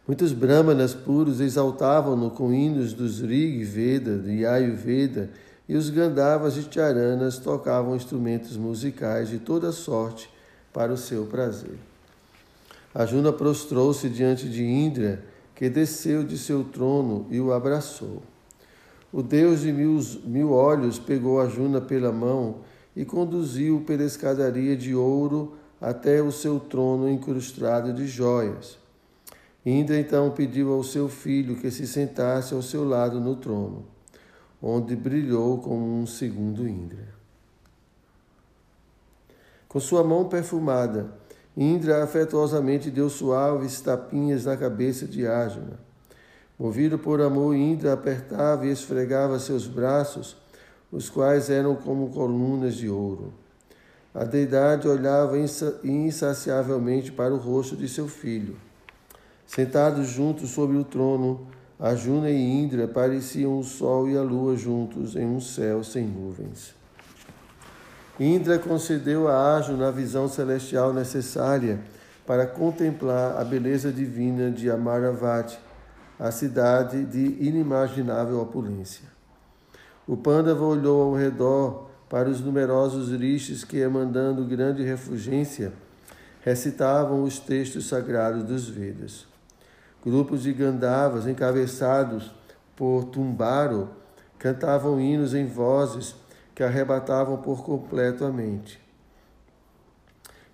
Muitos 0.08 0.34
brahmanas 0.34 0.94
puros 0.94 1.40
exaltavam-no 1.40 2.32
com 2.32 2.52
hinos 2.52 2.94
dos 2.94 3.22
Rig 3.22 3.64
Veda, 3.64 4.18
de 4.18 4.46
Ayurveda, 4.46 5.30
e 5.70 5.76
os 5.76 5.90
Gandavas 5.90 6.58
e 6.58 6.68
Charanas 6.70 7.38
tocavam 7.38 7.96
instrumentos 7.96 8.58
musicais 8.58 9.30
de 9.30 9.40
toda 9.40 9.72
sorte 9.72 10.30
para 10.74 10.92
o 10.92 10.98
seu 10.98 11.26
prazer. 11.26 11.78
Arjuna 12.94 13.32
prostrou-se 13.32 14.10
diante 14.10 14.50
de 14.50 14.66
Indra, 14.66 15.24
que 15.62 15.70
desceu 15.70 16.24
de 16.24 16.40
seu 16.40 16.64
trono 16.64 17.28
e 17.30 17.40
o 17.40 17.54
abraçou. 17.54 18.24
O 19.14 19.22
Deus 19.22 19.62
de 19.62 19.72
mil, 19.72 20.00
mil 20.24 20.54
olhos 20.54 20.98
pegou 20.98 21.40
Arjuna 21.40 21.80
pela 21.80 22.12
mão 22.12 22.62
e 22.96 23.06
conduziu 23.06 23.84
pela 23.86 24.02
escadaria 24.02 24.76
de 24.76 24.96
ouro 24.96 25.54
até 25.80 26.20
o 26.20 26.32
seu 26.32 26.60
trono 26.60 27.08
incrustado 27.08 27.94
de 27.94 28.08
joias. 28.08 28.80
Indra 29.64 30.00
então 30.00 30.32
pediu 30.32 30.74
ao 30.74 30.84
seu 30.84 31.08
filho 31.08 31.56
que 31.56 31.70
se 31.70 31.86
sentasse 31.86 32.56
ao 32.56 32.64
seu 32.64 32.84
lado 32.84 33.20
no 33.20 33.36
trono, 33.36 33.86
onde 34.60 34.96
brilhou 34.96 35.60
como 35.60 36.02
um 36.02 36.08
segundo 36.08 36.68
Indra. 36.68 37.08
Com 39.68 39.80
sua 39.80 40.04
mão 40.04 40.28
perfumada, 40.28 41.21
Indra 41.56 42.04
afetuosamente 42.04 42.90
deu 42.90 43.10
suaves 43.10 43.82
tapinhas 43.82 44.46
na 44.46 44.56
cabeça 44.56 45.06
de 45.06 45.28
Arjuna. 45.28 45.80
Movido 46.58 46.98
por 46.98 47.20
amor, 47.22 47.56
Indra 47.56 47.94
apertava 47.94 48.66
e 48.66 48.72
esfregava 48.72 49.40
seus 49.40 49.68
braços, 49.68 50.38
os 50.92 51.10
quais 51.10 51.50
eram 51.50 51.76
como 51.76 52.10
colunas 52.10 52.76
de 52.76 52.88
ouro. 52.88 53.34
A 54.14 54.24
deidade 54.24 54.88
olhava 54.88 55.38
insaciavelmente 55.84 57.12
para 57.12 57.34
o 57.34 57.38
rosto 57.38 57.76
de 57.76 57.88
seu 57.88 58.08
filho. 58.08 58.58
Sentados 59.46 60.08
juntos 60.08 60.52
sobre 60.52 60.78
o 60.78 60.84
trono, 60.84 61.48
Arjuna 61.80 62.30
e 62.30 62.40
Indra 62.40 62.88
pareciam 62.88 63.58
o 63.58 63.64
sol 63.64 64.08
e 64.08 64.16
a 64.16 64.22
lua 64.22 64.56
juntos 64.56 65.16
em 65.16 65.26
um 65.26 65.42
céu 65.42 65.84
sem 65.84 66.06
nuvens. 66.06 66.81
Indra 68.24 68.60
concedeu 68.60 69.28
a 69.28 69.56
Arjuna 69.56 69.88
a 69.88 69.92
visão 69.92 70.28
celestial 70.28 70.94
necessária 70.94 71.80
para 72.24 72.46
contemplar 72.46 73.42
a 73.42 73.44
beleza 73.44 73.92
divina 73.92 74.52
de 74.52 74.70
Amaravati, 74.70 75.58
a 76.20 76.30
cidade 76.30 77.04
de 77.04 77.44
inimaginável 77.44 78.40
opulência. 78.40 79.06
O 80.08 80.16
Pandava 80.16 80.64
olhou 80.64 81.02
ao 81.02 81.16
redor 81.16 81.90
para 82.08 82.30
os 82.30 82.40
numerosos 82.42 83.10
rishis 83.12 83.64
que, 83.64 83.80
emandando 83.80 84.46
grande 84.46 84.84
refugência, 84.84 85.74
recitavam 86.42 87.24
os 87.24 87.40
textos 87.40 87.88
sagrados 87.88 88.44
dos 88.44 88.70
Vedas. 88.70 89.26
Grupos 90.06 90.44
de 90.44 90.54
Gandavas, 90.54 91.26
encabeçados 91.26 92.32
por 92.76 93.06
Tumbaro, 93.06 93.90
cantavam 94.38 95.02
hinos 95.02 95.34
em 95.34 95.48
vozes 95.48 96.21
que 96.62 96.66
arrebatavam 96.66 97.38
por 97.38 97.64
completo 97.64 98.24
a 98.24 98.32
mente. 98.32 98.80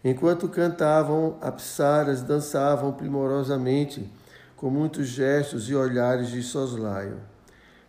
Enquanto 0.02 0.48
cantavam, 0.48 1.36
apsaras 1.42 2.22
dançavam 2.22 2.94
primorosamente, 2.94 4.10
com 4.56 4.70
muitos 4.70 5.08
gestos 5.08 5.70
e 5.70 5.76
olhares 5.76 6.30
de 6.30 6.42
soslaio. 6.42 7.18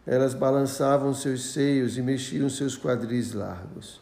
Elas 0.04 0.34
balançavam 0.34 1.14
seus 1.14 1.52
seios 1.52 1.96
e 1.96 2.02
mexiam 2.02 2.50
seus 2.50 2.76
quadris 2.76 3.32
largos. 3.34 4.00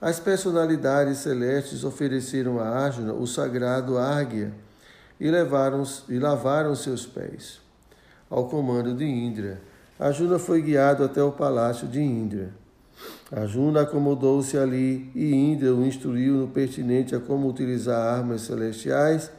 As 0.00 0.18
personalidades 0.18 1.18
celestes 1.18 1.84
ofereceram 1.84 2.58
a 2.58 2.70
Arjuna 2.70 3.12
o 3.12 3.26
sagrado 3.26 3.98
Árguia, 3.98 4.50
e, 5.20 5.30
levaram, 5.30 5.82
e 6.08 6.18
lavaram 6.18 6.74
seus 6.74 7.04
pés. 7.04 7.60
Ao 8.30 8.48
comando 8.48 8.94
de 8.94 9.04
Indra, 9.04 9.60
Arjuna 9.98 10.38
foi 10.38 10.62
guiado 10.62 11.04
até 11.04 11.22
o 11.22 11.30
palácio 11.30 11.86
de 11.86 12.00
Indra. 12.00 12.58
Arjuna 13.32 13.82
acomodou-se 13.82 14.58
ali 14.58 15.10
e 15.14 15.32
Indra 15.32 15.72
o 15.72 15.86
instruiu 15.86 16.34
no 16.34 16.48
pertinente 16.48 17.14
a 17.14 17.20
como 17.20 17.48
utilizar 17.48 18.18
armas 18.18 18.42
celestiais, 18.42 19.30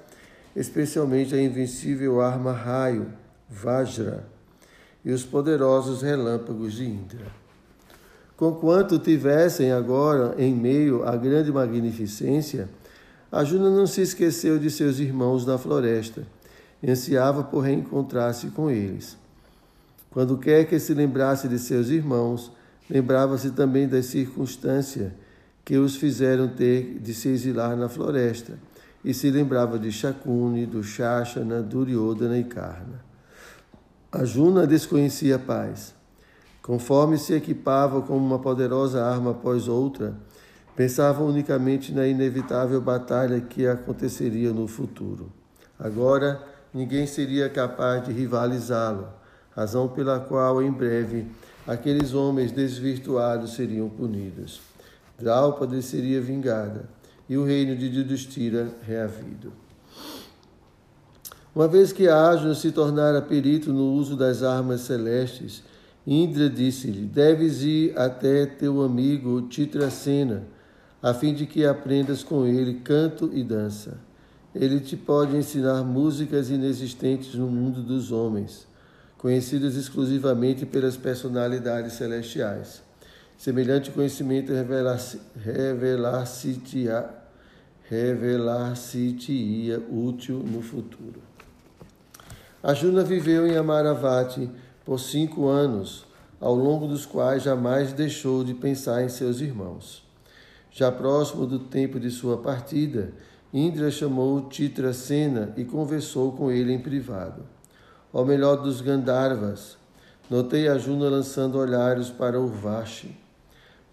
especialmente 0.56 1.36
a 1.36 1.42
invencível 1.42 2.22
arma 2.22 2.54
raio, 2.54 3.08
Vajra, 3.50 4.24
e 5.04 5.12
os 5.12 5.26
poderosos 5.26 6.02
relâmpagos 6.02 6.74
de 6.74 6.86
Indra. 6.86 7.42
Conquanto 8.38 8.98
tivessem 8.98 9.72
agora 9.72 10.36
em 10.38 10.56
meio 10.56 11.08
à 11.08 11.16
grande 11.18 11.52
magnificência, 11.52 12.70
a 13.30 13.44
Juna 13.44 13.70
não 13.70 13.86
se 13.86 14.02
esqueceu 14.02 14.58
de 14.58 14.70
seus 14.72 15.00
irmãos 15.00 15.46
da 15.46 15.58
floresta, 15.58 16.24
ansiava 16.86 17.44
por 17.44 17.60
reencontrar-se 17.60 18.48
com 18.48 18.72
eles. 18.72 19.18
Quando 20.10 20.38
quer 20.38 20.66
que 20.66 20.80
se 20.80 20.94
lembrasse 20.94 21.48
de 21.48 21.60
seus 21.60 21.90
irmãos, 21.90 22.52
lembrava-se 22.92 23.52
também 23.52 23.88
da 23.88 24.04
circunstância 24.04 25.16
que 25.66 25.78
os 25.78 25.96
fizeram 25.96 26.48
ter 26.50 27.00
de 27.00 27.14
se 27.14 27.30
exilar 27.30 27.76
na 27.76 27.88
floresta, 27.88 28.60
e 29.04 29.14
se 29.14 29.32
lembrava 29.32 29.80
de 29.80 29.92
Shakuni, 29.92 30.68
do 30.68 30.84
Shashana, 30.84 31.62
Duryodhana 31.62 32.38
e 32.38 32.44
Karna. 32.44 33.04
A 34.12 34.24
Juna 34.26 34.68
desconhecia 34.68 35.38
a 35.38 35.40
paz. 35.40 35.96
Conforme 36.62 37.18
se 37.18 37.34
equipava 37.34 38.04
com 38.04 38.16
uma 38.16 38.38
poderosa 38.38 39.04
arma 39.04 39.32
após 39.32 39.68
outra, 39.68 40.16
Pensava 40.76 41.22
unicamente 41.22 41.94
na 41.94 42.08
inevitável 42.08 42.80
batalha 42.82 43.42
que 43.42 43.68
aconteceria 43.68 44.52
no 44.52 44.68
futuro. 44.68 45.32
Agora, 45.78 46.42
ninguém 46.74 47.06
seria 47.06 47.50
capaz 47.50 48.06
de 48.06 48.14
rivalizá-lo, 48.14 49.08
razão 49.56 49.90
pela 49.90 50.20
qual, 50.20 50.62
em 50.62 50.72
breve, 50.72 51.28
aqueles 51.72 52.14
homens 52.14 52.52
desvirtuados 52.52 53.54
seriam 53.54 53.88
punidos. 53.88 54.60
Draupadi 55.18 55.82
seria 55.82 56.20
vingada 56.20 56.90
e 57.30 57.38
o 57.38 57.46
reino 57.46 57.76
de 57.76 57.86
Yudhishthira 57.88 58.70
reavido. 58.86 59.54
Uma 61.56 61.68
vez 61.68 61.94
que 61.94 62.08
Arjuna 62.08 62.56
se 62.56 62.72
tornara 62.72 63.22
perito 63.22 63.72
no 63.72 63.94
uso 63.94 64.16
das 64.16 64.44
armas 64.44 64.82
celestes, 64.82 65.64
Indra 66.06 66.50
disse-lhe: 66.50 67.06
Deves 67.06 67.62
ir 67.62 67.98
até 67.98 68.46
teu 68.46 68.82
amigo 68.82 69.44
Titracena 69.44 70.44
a 71.02 71.14
fim 71.14 71.34
de 71.34 71.46
que 71.46 71.66
aprendas 71.66 72.22
com 72.22 72.46
ele 72.46 72.76
canto 72.76 73.32
e 73.34 73.44
dança. 73.44 73.98
Ele 74.54 74.80
te 74.80 74.96
pode 74.98 75.36
ensinar 75.36 75.84
músicas 75.84 76.50
inexistentes 76.50 77.34
no 77.34 77.48
mundo 77.48 77.82
dos 77.82 78.12
homens, 78.12 78.68
conhecidas 79.22 79.76
exclusivamente 79.76 80.66
pelas 80.66 80.98
personalidades 80.98 81.94
celestiais. 81.94 82.82
Semelhante 83.38 83.92
conhecimento 83.92 84.52
revelar-se-ia 84.52 87.08
revelar 87.88 88.74
útil 89.92 90.40
no 90.40 90.64
futuro. 90.64 91.22
Arjuna 92.64 93.04
viveu 93.04 93.46
em 93.46 93.56
Amaravati 93.56 94.50
por 94.84 95.00
cinco 95.00 95.48
anos, 95.48 96.08
ao 96.40 96.56
longo 96.56 96.88
dos 96.88 97.06
quais 97.06 97.44
jamais 97.44 97.94
deixou 97.94 98.44
de 98.44 98.56
pensar 98.56 99.04
em 99.04 99.10
seus 99.10 99.40
irmãos. 99.40 100.04
Já 100.72 100.92
próximo 100.92 101.46
do 101.46 101.60
tempo 101.60 102.00
de 102.00 102.10
sua 102.10 102.38
partida, 102.38 103.14
Indra 103.54 103.92
chamou 103.92 104.50
Titracena 104.50 105.54
e 105.56 105.64
conversou 105.64 106.32
com 106.32 106.50
ele 106.50 106.74
em 106.74 106.80
privado. 106.80 107.61
Ó 108.14 108.26
melhor 108.26 108.58
dos 108.58 108.82
Gandharvas, 108.82 109.78
notei 110.30 110.68
Arjuna 110.68 111.10
lançando 111.10 111.58
olhares 111.58 112.10
para 112.10 112.40
Urvashi. 112.40 113.18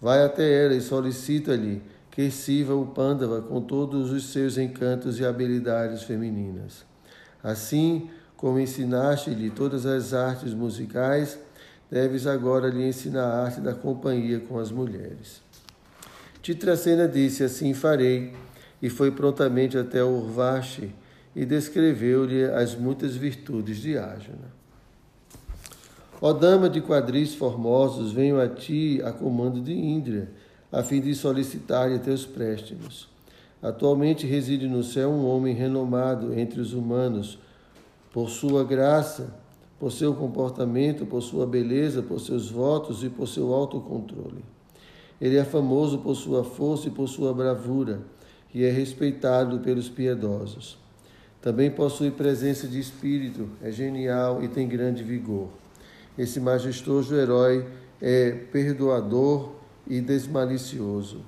Vai 0.01 0.25
até 0.25 0.65
ela 0.65 0.75
e 0.75 0.81
solicita-lhe 0.81 1.83
que 2.11 2.31
sirva 2.31 2.75
o 2.75 2.87
Pandava 2.87 3.41
com 3.41 3.61
todos 3.61 4.11
os 4.11 4.33
seus 4.33 4.59
encantos 4.59 5.21
e 5.21 5.25
habilidades 5.25 6.03
femininas. 6.03 6.85
Assim 7.43 8.11
como 8.37 8.59
ensinaste-lhe 8.59 9.51
todas 9.51 9.87
as 9.87 10.13
artes 10.13 10.53
musicais, 10.53 11.39
deves 11.89 12.27
agora 12.27 12.69
lhe 12.69 12.89
ensinar 12.89 13.25
a 13.25 13.45
arte 13.45 13.61
da 13.61 13.73
companhia 13.73 14.41
com 14.41 14.59
as 14.59 14.73
mulheres. 14.73 15.41
Titracena 16.43 17.07
disse: 17.07 17.45
Assim 17.45 17.73
farei, 17.73 18.35
e 18.83 18.91
foi 18.91 19.13
prontamente 19.13 19.79
até 19.79 20.03
Urvashi 20.03 20.93
e 21.39 21.47
descreveu-lhe 21.47 22.47
as 22.47 22.75
muitas 22.75 23.15
virtudes 23.15 23.77
de 23.77 23.97
Ajna. 23.97 24.53
Ó 26.21 26.33
dama 26.33 26.69
de 26.69 26.81
quadris 26.81 27.33
formosos, 27.33 28.11
venho 28.11 28.41
a 28.41 28.49
ti 28.49 29.01
a 29.05 29.13
comando 29.13 29.61
de 29.61 29.73
Indra, 29.73 30.33
a 30.73 30.83
fim 30.83 31.01
de 31.01 31.15
solicitar-lhe 31.15 32.01
teus 32.01 32.27
préstimos. 32.27 33.09
Atualmente 33.63 34.27
reside 34.27 34.67
no 34.67 34.83
céu 34.83 35.11
um 35.11 35.29
homem 35.29 35.55
renomado 35.55 36.37
entre 36.37 36.61
os 36.61 36.73
humanos, 36.73 37.39
por 38.13 38.29
sua 38.29 38.65
graça, 38.65 39.33
por 39.79 39.93
seu 39.93 40.15
comportamento, 40.15 41.07
por 41.07 41.23
sua 41.23 41.47
beleza, 41.47 42.03
por 42.03 42.19
seus 42.19 42.51
votos 42.51 43.05
e 43.05 43.09
por 43.09 43.29
seu 43.29 43.55
autocontrole. 43.55 44.45
Ele 45.21 45.37
é 45.37 45.45
famoso 45.45 45.99
por 45.99 46.17
sua 46.17 46.43
força 46.43 46.89
e 46.89 46.91
por 46.91 47.07
sua 47.07 47.33
bravura, 47.33 48.01
e 48.53 48.65
é 48.65 48.73
respeitado 48.73 49.61
pelos 49.61 49.89
piedosos. 49.89 50.88
Também 51.41 51.71
possui 51.71 52.11
presença 52.11 52.67
de 52.67 52.81
espírito, 52.81 53.49
é 53.63 53.71
genial 53.71 54.43
e 54.43 54.49
tem 54.49 54.67
grande 54.67 55.05
vigor. 55.05 55.49
Esse 56.17 56.41
majestoso 56.41 57.15
herói 57.15 57.65
é 58.03 58.33
perdoador 58.53 59.53
e 59.87 60.01
desmalicioso. 60.01 61.23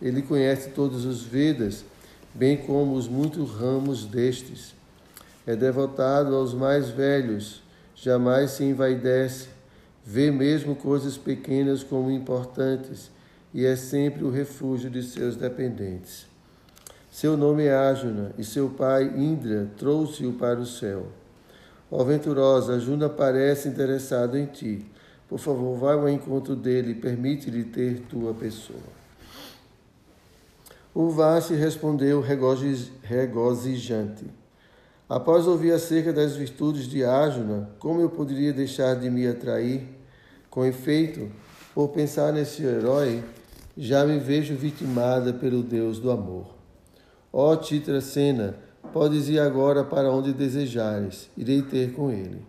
Ele 0.00 0.22
conhece 0.22 0.70
todos 0.70 1.04
os 1.04 1.22
Vedas, 1.22 1.84
bem 2.34 2.56
como 2.56 2.94
os 2.94 3.06
muitos 3.06 3.50
ramos 3.50 4.06
destes. 4.06 4.74
É 5.46 5.54
devotado 5.54 6.34
aos 6.34 6.54
mais 6.54 6.88
velhos, 6.88 7.62
jamais 7.94 8.52
se 8.52 8.64
envaidece, 8.64 9.48
vê 10.04 10.30
mesmo 10.30 10.74
coisas 10.74 11.18
pequenas 11.18 11.82
como 11.82 12.10
importantes 12.10 13.10
e 13.52 13.64
é 13.64 13.76
sempre 13.76 14.24
o 14.24 14.30
refúgio 14.30 14.90
de 14.90 15.02
seus 15.02 15.36
dependentes. 15.36 16.26
Seu 17.14 17.36
nome 17.36 17.62
é 17.62 17.72
Ajuna 17.72 18.32
e 18.36 18.42
seu 18.42 18.70
pai 18.70 19.04
Indra 19.04 19.70
trouxe-o 19.76 20.32
para 20.32 20.58
o 20.58 20.66
céu. 20.66 21.06
Ó 21.88 22.02
venturosa, 22.02 22.80
Juna 22.80 23.08
parece 23.08 23.68
interessado 23.68 24.36
em 24.36 24.46
ti. 24.46 24.84
Por 25.28 25.38
favor, 25.38 25.78
vá 25.78 25.92
ao 25.92 26.08
encontro 26.08 26.56
dele 26.56 26.90
e 26.90 26.94
permite-lhe 26.96 27.62
ter 27.62 28.00
tua 28.10 28.34
pessoa. 28.34 28.80
O 30.92 31.08
Vaste 31.08 31.54
respondeu 31.54 32.20
regozijante. 32.20 34.26
Após 35.08 35.46
ouvir 35.46 35.70
acerca 35.70 36.12
das 36.12 36.34
virtudes 36.34 36.88
de 36.88 37.04
Ájuna, 37.04 37.70
como 37.78 38.00
eu 38.00 38.10
poderia 38.10 38.52
deixar 38.52 38.96
de 38.96 39.08
me 39.08 39.24
atrair? 39.24 39.86
Com 40.50 40.64
efeito, 40.64 41.30
por 41.72 41.90
pensar 41.90 42.32
nesse 42.32 42.64
herói, 42.64 43.22
já 43.76 44.04
me 44.04 44.18
vejo 44.18 44.56
vitimada 44.56 45.32
pelo 45.32 45.62
Deus 45.62 46.00
do 46.00 46.10
amor. 46.10 46.53
Ó 47.36 47.56
Titra 47.56 48.00
Sena, 48.00 48.56
Podes 48.94 49.28
ir 49.28 49.40
agora 49.40 49.82
para 49.82 50.08
onde 50.08 50.32
desejares, 50.32 51.28
irei 51.36 51.62
ter 51.62 51.94
com 51.94 52.12
ele. 52.12 52.40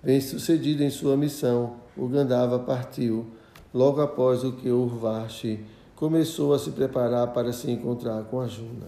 Bem 0.00 0.20
sucedido 0.20 0.84
em 0.84 0.90
sua 0.90 1.16
missão, 1.16 1.74
o 1.96 2.06
Gandava 2.06 2.56
partiu, 2.60 3.26
logo 3.74 4.00
após 4.00 4.44
o 4.44 4.52
que 4.52 4.70
Urvashi 4.70 5.58
começou 5.96 6.54
a 6.54 6.58
se 6.60 6.70
preparar 6.70 7.32
para 7.32 7.52
se 7.52 7.68
encontrar 7.68 8.22
com 8.26 8.40
a 8.40 8.46
Juna. 8.46 8.86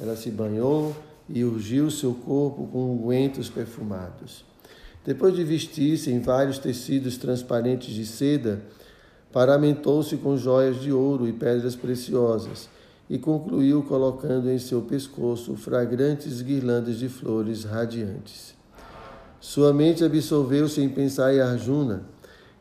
Ela 0.00 0.16
se 0.16 0.30
banhou 0.30 0.96
e 1.28 1.44
urgiu 1.44 1.90
seu 1.90 2.14
corpo 2.14 2.66
com 2.68 2.94
ungüentos 2.94 3.50
perfumados. 3.50 4.46
Depois 5.04 5.36
de 5.36 5.44
vestir-se 5.44 6.10
em 6.10 6.20
vários 6.20 6.58
tecidos 6.58 7.18
transparentes 7.18 7.94
de 7.94 8.06
seda, 8.06 8.62
paramentou-se 9.30 10.16
com 10.16 10.38
joias 10.38 10.80
de 10.80 10.90
ouro 10.90 11.28
e 11.28 11.34
pedras 11.34 11.76
preciosas 11.76 12.70
e 13.08 13.18
concluiu 13.18 13.82
colocando 13.82 14.50
em 14.50 14.58
seu 14.58 14.82
pescoço 14.82 15.56
fragrantes 15.56 16.40
guirlandas 16.40 16.96
de 16.96 17.08
flores 17.08 17.64
radiantes. 17.64 18.54
Sua 19.40 19.72
mente 19.72 20.04
absolveu-se 20.04 20.80
em 20.80 20.88
pensar 20.88 21.34
em 21.34 21.40
Arjuna 21.40 22.04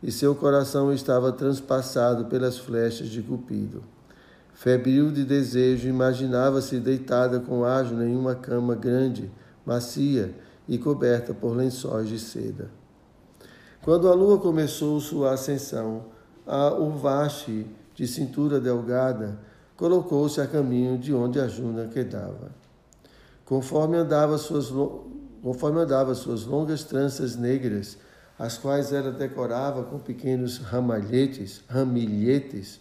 e 0.02 0.12
seu 0.12 0.34
coração 0.34 0.92
estava 0.92 1.32
transpassado 1.32 2.26
pelas 2.26 2.58
flechas 2.58 3.08
de 3.08 3.22
Cupido. 3.22 3.84
Febril 4.54 5.12
de 5.12 5.24
desejo, 5.24 5.88
imaginava-se 5.88 6.80
deitada 6.80 7.40
com 7.40 7.64
Arjuna 7.64 8.06
em 8.06 8.16
uma 8.16 8.36
cama 8.36 8.76
grande, 8.76 9.32
macia 9.66 10.34
e 10.68 10.78
coberta 10.78 11.34
por 11.34 11.56
lençóis 11.56 12.10
de 12.10 12.20
seda. 12.20 12.70
Quando 13.84 14.08
a 14.08 14.14
lua 14.14 14.38
começou 14.38 15.00
sua 15.00 15.34
ascensão, 15.34 16.06
a 16.46 16.74
Urvashi, 16.74 17.66
de 17.96 18.08
cintura 18.08 18.60
delgada, 18.60 19.40
colocou-se 19.82 20.40
a 20.40 20.46
caminho 20.46 20.96
de 20.96 21.12
onde 21.12 21.40
a 21.40 21.48
Juna 21.48 21.88
quedava. 21.88 22.52
Conforme 23.44 23.98
andava 23.98 24.38
suas, 24.38 24.72
conforme 25.42 25.80
andava 25.80 26.14
suas 26.14 26.46
longas 26.46 26.84
tranças 26.84 27.36
negras, 27.36 27.98
as 28.38 28.60
quais 28.60 28.94
ela 28.94 29.12
decorava 29.12 29.82
com 29.82 29.98
pequenos 29.98 30.60
ramalhetes, 30.60 31.64
ramilhetes, 31.68 32.80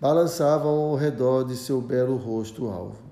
balançavam 0.00 0.70
ao 0.70 0.94
redor 0.94 1.42
de 1.42 1.56
seu 1.56 1.80
belo 1.80 2.16
rosto 2.16 2.68
alvo. 2.68 3.02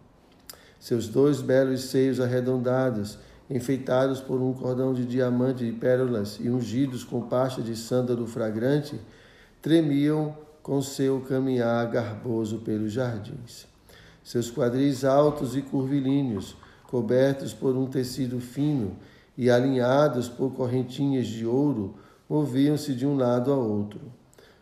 Seus 0.78 1.08
dois 1.08 1.40
belos 1.40 1.86
seios 1.86 2.20
arredondados, 2.20 3.18
enfeitados 3.50 4.20
por 4.20 4.40
um 4.40 4.52
cordão 4.52 4.94
de 4.94 5.04
diamante 5.04 5.64
e 5.64 5.72
pérolas 5.72 6.38
e 6.38 6.48
ungidos 6.48 7.02
com 7.02 7.22
pasta 7.22 7.62
de 7.62 7.74
sândalo 7.74 8.28
fragrante, 8.28 9.00
tremiam 9.60 10.36
com 10.68 10.82
seu 10.82 11.22
caminhar 11.22 11.90
garboso 11.90 12.58
pelos 12.58 12.92
jardins. 12.92 13.66
Seus 14.22 14.50
quadris 14.50 15.02
altos 15.02 15.56
e 15.56 15.62
curvilíneos, 15.62 16.54
cobertos 16.86 17.54
por 17.54 17.74
um 17.74 17.86
tecido 17.86 18.38
fino 18.38 18.94
e 19.34 19.50
alinhados 19.50 20.28
por 20.28 20.52
correntinhas 20.52 21.26
de 21.26 21.46
ouro, 21.46 21.94
moviam-se 22.28 22.92
de 22.92 23.06
um 23.06 23.16
lado 23.16 23.50
a 23.50 23.56
outro. 23.56 23.98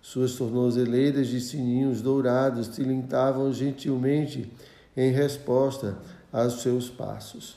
Suas 0.01 0.35
tornozeleiras 0.35 1.27
de 1.27 1.41
sininhos 1.41 2.01
dourados 2.01 2.69
tilintavam 2.69 3.53
gentilmente 3.53 4.49
em 4.97 5.11
resposta 5.11 5.99
aos 6.33 6.63
seus 6.63 6.89
passos. 6.89 7.57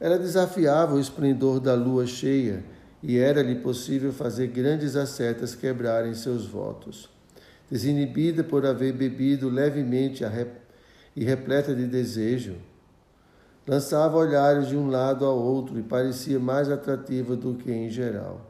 Ela 0.00 0.18
desafiava 0.18 0.96
o 0.96 1.00
esplendor 1.00 1.60
da 1.60 1.74
lua 1.74 2.04
cheia 2.04 2.64
e 3.00 3.16
era-lhe 3.16 3.54
possível 3.54 4.12
fazer 4.12 4.48
grandes 4.48 4.96
ascetas 4.96 5.54
quebrarem 5.54 6.14
seus 6.14 6.46
votos 6.46 7.14
desinibida 7.70 8.44
por 8.44 8.64
haver 8.64 8.92
bebido 8.92 9.48
levemente 9.48 10.24
e 11.14 11.24
repleta 11.24 11.74
de 11.74 11.86
desejo. 11.86 12.56
Lançava 13.66 14.16
olhares 14.16 14.68
de 14.68 14.76
um 14.76 14.88
lado 14.88 15.24
ao 15.24 15.36
outro 15.36 15.78
e 15.78 15.82
parecia 15.82 16.38
mais 16.38 16.70
atrativa 16.70 17.34
do 17.34 17.54
que 17.54 17.72
em 17.72 17.90
geral. 17.90 18.40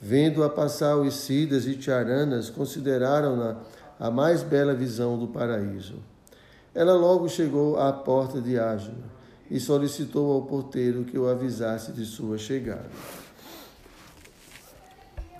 Vendo-a 0.00 0.48
passar 0.48 0.96
os 0.96 1.14
Sidas 1.14 1.66
e 1.66 1.80
Charanas, 1.80 2.48
consideraram-na 2.48 3.56
a 3.98 4.10
mais 4.10 4.42
bela 4.42 4.74
visão 4.74 5.18
do 5.18 5.26
paraíso. 5.26 5.96
Ela 6.74 6.94
logo 6.94 7.28
chegou 7.28 7.80
à 7.80 7.92
porta 7.92 8.40
de 8.40 8.58
Ágina 8.58 9.16
e 9.50 9.58
solicitou 9.58 10.32
ao 10.32 10.42
porteiro 10.42 11.04
que 11.04 11.18
o 11.18 11.26
avisasse 11.26 11.90
de 11.92 12.04
sua 12.04 12.36
chegada. 12.36 12.90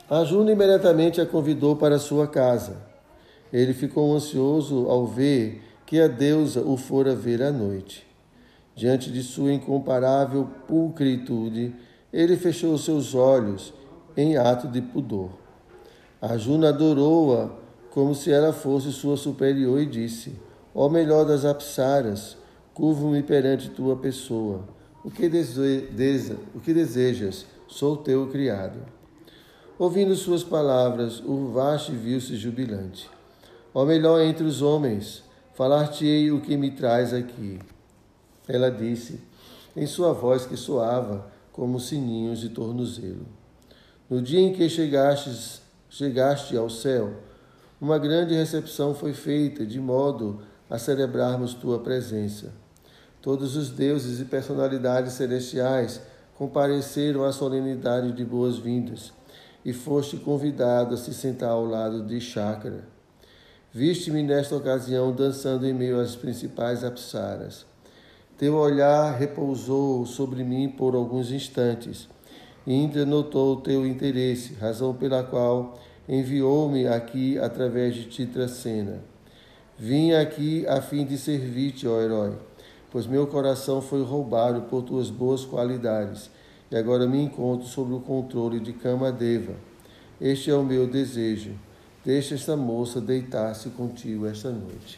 Ajuna 0.09 0.53
imediatamente 0.53 1.21
a 1.21 1.27
convidou 1.27 1.77
para 1.77 1.99
sua 1.99 2.27
casa. 2.27 2.86
Ele 3.53 3.73
ficou 3.73 4.15
ansioso 4.15 4.89
ao 4.89 5.07
ver 5.07 5.63
que 5.87 6.01
a 6.01 6.09
deusa 6.09 6.63
o 6.63 6.77
fora 6.77 7.15
ver 7.15 7.43
à 7.43 7.51
noite. 7.51 8.07
Diante 8.75 9.11
de 9.11 9.23
sua 9.23 9.53
incomparável 9.53 10.49
pulcritude, 10.67 11.75
Ele 12.13 12.37
fechou 12.37 12.77
seus 12.77 13.15
olhos 13.15 13.73
em 14.17 14.37
ato 14.37 14.69
de 14.69 14.81
pudor. 14.81 15.31
Arjuna 16.21 16.71
adorou-a 16.71 17.51
como 17.91 18.15
se 18.15 18.31
ela 18.31 18.53
fosse 18.53 18.93
sua 18.93 19.17
superior 19.17 19.81
e 19.81 19.87
disse: 19.87 20.33
Ó 20.75 20.89
melhor 20.89 21.25
das 21.25 21.45
apsaras, 21.45 22.37
curvo-me 22.75 23.23
perante 23.23 23.71
tua 23.71 23.97
pessoa. 23.97 24.65
O 25.03 25.11
que, 25.11 25.29
dese 25.29 26.37
o 26.55 26.61
que 26.61 26.75
desejas? 26.75 27.47
Sou 27.69 27.97
teu 27.97 28.27
criado. 28.27 28.81
Ouvindo 29.79 30.15
suas 30.17 30.43
palavras, 30.43 31.21
Urvashi 31.21 31.93
viu-se 31.93 32.37
jubilante. 32.37 33.09
Ó 33.79 33.85
melhor 33.85 34.23
entre 34.23 34.43
os 34.43 34.63
homens, 34.63 35.23
falar-te-ei 35.53 36.33
o 36.33 36.41
que 36.41 36.57
me 36.57 36.71
traz 36.71 37.13
aqui. 37.13 37.59
Ela 38.49 38.71
disse, 38.71 39.21
em 39.77 39.87
sua 39.87 40.15
voz 40.15 40.47
que 40.47 40.57
soava 40.57 41.31
como 41.53 41.79
sininhos 41.79 42.41
de 42.41 42.49
tornozelo. 42.49 43.27
No 44.09 44.23
dia 44.23 44.41
em 44.41 44.55
que 44.55 44.67
chegastes, 44.71 45.61
chegaste 45.91 46.57
ao 46.57 46.71
céu, 46.71 47.19
uma 47.79 47.99
grande 47.99 48.35
recepção 48.35 48.95
foi 48.95 49.13
feita, 49.13 49.67
de 49.67 49.79
modo 49.79 50.41
a 50.71 50.79
celebrarmos 50.79 51.53
tua 51.53 51.79
presença. 51.79 52.55
Todos 53.21 53.57
os 53.57 53.69
deuses 53.69 54.21
e 54.21 54.25
personalidades 54.25 55.13
celestiais 55.13 56.01
compareceram 56.39 57.25
à 57.25 57.31
solenidade 57.31 58.13
de 58.13 58.25
boas-vindas 58.25 59.13
e 59.63 59.75
foste 59.75 60.17
convidado 60.17 60.95
a 60.95 60.97
se 60.97 61.13
sentar 61.13 61.51
ao 61.51 61.67
lado 61.67 62.07
de 62.07 62.19
Chácara. 62.23 62.96
Viste-me 63.77 64.23
nesta 64.23 64.57
ocasião 64.57 65.13
dançando 65.13 65.67
em 65.67 65.75
meio 65.75 66.01
às 66.01 66.17
principais 66.17 66.83
apsaras. 66.83 67.67
Teu 68.39 68.55
olhar 68.55 69.15
repousou 69.19 70.07
sobre 70.07 70.43
mim 70.43 70.67
por 70.67 70.95
alguns 70.95 71.31
instantes. 71.31 72.09
Indra 72.67 73.05
notou 73.05 73.53
o 73.53 73.61
teu 73.61 73.87
interesse, 73.87 74.55
razão 74.55 74.95
pela 74.95 75.23
qual 75.23 75.79
enviou-me 76.09 76.87
aqui 76.87 77.37
através 77.37 77.95
de 77.95 78.05
Titracena. 78.05 79.05
Vim 79.79 80.13
aqui 80.13 80.67
a 80.67 80.81
fim 80.81 81.05
de 81.05 81.19
servir-te, 81.19 81.87
ó 81.87 82.01
herói, 82.01 82.33
pois 82.91 83.07
meu 83.07 83.27
coração 83.27 83.83
foi 83.83 84.03
roubado 84.03 84.63
por 84.71 84.85
tuas 84.85 85.11
boas 85.11 85.45
qualidades 85.45 86.31
e 86.71 86.77
agora 86.77 87.07
me 87.07 87.23
encontro 87.23 87.69
sob 87.69 87.93
o 87.93 88.01
controle 88.01 88.59
de 88.59 88.73
Kamadeva. 88.73 89.53
Este 90.19 90.51
é 90.51 90.55
o 90.55 90.65
meu 90.65 90.87
desejo. 90.87 91.66
Deixa 92.07 92.37
esta 92.37 92.57
moça 92.57 93.01
deitar-se 93.01 93.69
contigo 93.71 94.27
esta 94.27 94.49
noite. 94.49 94.97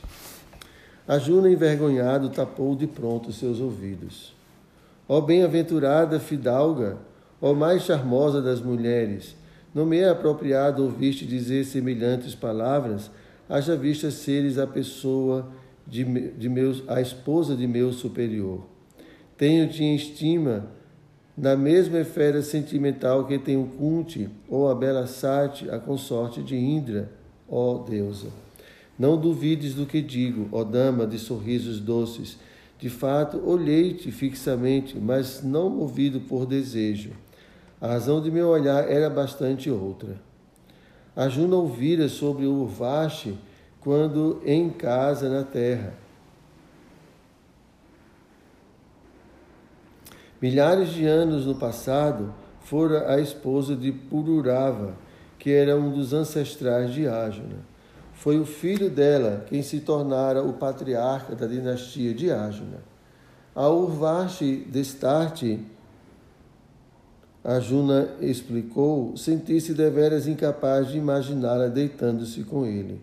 A 1.07 1.19
Juna, 1.19 1.51
envergonhado, 1.51 2.29
tapou 2.29 2.77
de 2.77 2.87
pronto 2.87 3.33
seus 3.33 3.61
ouvidos. 3.61 4.35
Ó 5.09 5.19
bem-aventurada 5.23 6.21
fidalga, 6.21 6.99
ó 7.41 7.55
mais 7.55 7.85
charmosa 7.85 8.43
das 8.43 8.61
mulheres, 8.61 9.35
não 9.75 9.87
me 9.87 9.97
é 9.97 10.11
apropriado 10.11 10.85
ouvir-te 10.85 11.25
dizer 11.25 11.65
semelhantes 11.65 12.35
palavras, 12.35 13.11
haja 13.49 13.75
vista 13.75 14.11
seres 14.11 14.59
a 14.59 14.67
pessoa 14.67 15.49
de, 15.87 16.05
de 16.33 16.49
meus, 16.51 16.85
a 16.87 17.01
esposa 17.01 17.57
de 17.57 17.67
meu 17.67 17.91
superior. 17.91 18.67
Tenho-te 19.35 19.83
em 19.83 19.97
estima 19.97 20.67
na 21.39 21.57
mesma 21.57 22.01
esfera 22.01 22.43
sentimental 22.43 23.25
que 23.25 23.39
tem 23.39 23.57
o 23.57 23.65
Kunti 23.65 24.29
ou 24.49 24.69
a 24.69 24.75
bela 24.75 25.07
Sati, 25.07 25.71
a 25.71 25.79
consorte 25.79 26.43
de 26.43 26.57
Indra, 26.57 27.09
ó 27.49 27.79
deusa. 27.79 28.27
Não 28.99 29.17
duvides 29.17 29.73
do 29.75 29.87
que 29.87 30.03
digo, 30.03 30.49
ó 30.51 30.65
dama 30.65 31.07
de 31.07 31.17
sorrisos 31.17 31.79
doces. 31.79 32.37
De 32.81 32.91
fato, 32.91 33.41
olhei-te 33.45 34.11
fixamente, 34.11 34.99
mas 34.99 35.41
não 35.43 35.71
movido 35.71 36.21
por 36.21 36.45
desejo. 36.45 37.11
A 37.81 37.87
razão 37.87 38.21
de 38.21 38.33
meu 38.33 38.49
olhar 38.49 38.91
era 38.91 39.09
bastante 39.09 39.71
outra. 39.71 40.17
A 41.15 41.29
Juna 41.29 41.55
ouvira 41.55 42.09
sobre 42.09 42.47
o 42.47 42.63
Urvashi 42.63 43.39
quando 43.81 44.43
em 44.45 44.71
casa 44.71 45.29
na 45.29 45.45
terra 45.45 45.95
Milhares 50.41 50.91
de 50.91 51.05
anos 51.05 51.47
no 51.47 51.57
passado, 51.57 52.33
fora 52.61 53.13
a 53.13 53.21
esposa 53.21 53.75
de 53.75 53.91
Pururava, 53.91 54.95
que 55.39 55.51
era 55.51 55.77
um 55.77 55.91
dos 55.91 56.13
ancestrais 56.13 56.93
de 56.93 57.09
Ajuna. 57.09 57.67
Foi 58.13 58.39
o 58.39 58.45
filho 58.45 58.91
dela 58.91 59.45
quem 59.49 59.63
se 59.63 59.81
tornara 59.81 60.43
o 60.43 60.53
patriarca 60.53 61.35
da 61.35 61.47
dinastia 61.47 62.13
de 62.13 62.31
Ajuna. 62.31 62.83
A 63.55 63.69
Urvashi 63.69 64.67
Destarte, 64.69 65.61
Ajuna 67.43 68.09
explicou, 68.21 69.17
sentir-se 69.17 69.73
deveras 69.73 70.29
incapaz 70.29 70.89
de 70.89 70.99
imaginá-la 70.99 71.69
deitando-se 71.69 72.45
com 72.45 72.67
ele. 72.67 73.01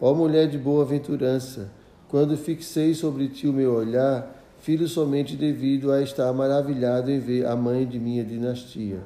Ó 0.00 0.14
mulher 0.14 0.48
de 0.48 0.56
boa 0.56 0.84
aventurança, 0.84 1.68
quando 2.08 2.36
fixei 2.36 2.94
sobre 2.94 3.28
ti 3.28 3.46
o 3.46 3.52
meu 3.52 3.74
olhar, 3.74 4.37
filho 4.60 4.88
somente 4.88 5.36
devido 5.36 5.92
a 5.92 6.02
estar 6.02 6.32
maravilhado 6.32 7.10
em 7.10 7.18
ver 7.18 7.46
a 7.46 7.54
mãe 7.56 7.86
de 7.86 7.98
minha 7.98 8.24
dinastia. 8.24 9.00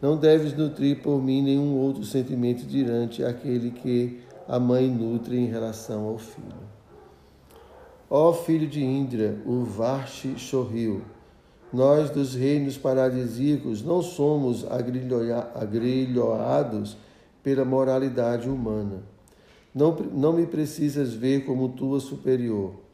Não 0.00 0.16
deves 0.16 0.56
nutrir 0.56 1.02
por 1.02 1.22
mim 1.22 1.42
nenhum 1.42 1.76
outro 1.76 2.04
sentimento 2.04 2.64
dirante 2.64 3.24
aquele 3.24 3.70
que 3.70 4.20
a 4.46 4.60
mãe 4.60 4.88
nutre 4.88 5.36
em 5.36 5.46
relação 5.46 6.04
ao 6.04 6.18
filho. 6.18 6.76
Ó 8.08 8.32
filho 8.32 8.68
de 8.68 8.84
Indra, 8.84 9.36
o 9.44 9.64
Varshi 9.64 10.38
sorriu. 10.38 11.02
Nós 11.72 12.10
dos 12.10 12.34
reinos 12.34 12.78
paradisíacos 12.78 13.82
não 13.82 14.00
somos 14.00 14.64
agrilhoados 15.54 16.96
pela 17.42 17.64
moralidade 17.64 18.48
humana. 18.48 19.02
Não, 19.74 19.96
não 20.14 20.32
me 20.32 20.46
precisas 20.46 21.12
ver 21.12 21.44
como 21.44 21.70
tua 21.70 21.98
superior 21.98 22.85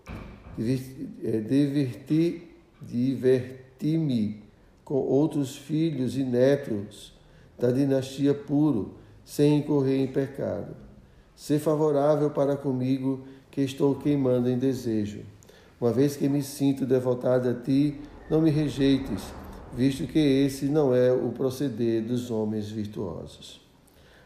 diverti, 0.58 2.48
diverti-me 2.80 4.42
com 4.84 4.96
outros 4.96 5.56
filhos 5.56 6.16
e 6.16 6.24
netos 6.24 7.12
da 7.58 7.70
dinastia 7.70 8.34
puro, 8.34 8.94
sem 9.24 9.58
incorrer 9.58 10.00
em 10.00 10.06
pecado. 10.06 10.74
Ser 11.34 11.58
favorável 11.58 12.30
para 12.30 12.56
comigo, 12.56 13.24
que 13.50 13.60
estou 13.60 13.94
queimando 13.94 14.48
em 14.48 14.58
desejo. 14.58 15.20
Uma 15.80 15.92
vez 15.92 16.16
que 16.16 16.28
me 16.28 16.42
sinto 16.42 16.86
devotado 16.86 17.48
a 17.48 17.54
ti, 17.54 18.00
não 18.30 18.40
me 18.40 18.50
rejeites, 18.50 19.22
visto 19.74 20.06
que 20.06 20.18
esse 20.18 20.66
não 20.66 20.94
é 20.94 21.12
o 21.12 21.30
proceder 21.30 22.02
dos 22.02 22.30
homens 22.30 22.70
virtuosos. 22.70 23.60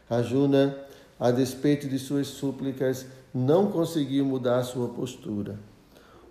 Rajuna, 0.09 0.77
a 1.19 1.31
despeito 1.31 1.87
de 1.87 1.99
suas 1.99 2.27
súplicas, 2.27 3.05
não 3.33 3.71
conseguiu 3.71 4.23
mudar 4.25 4.63
sua 4.63 4.87
postura. 4.87 5.59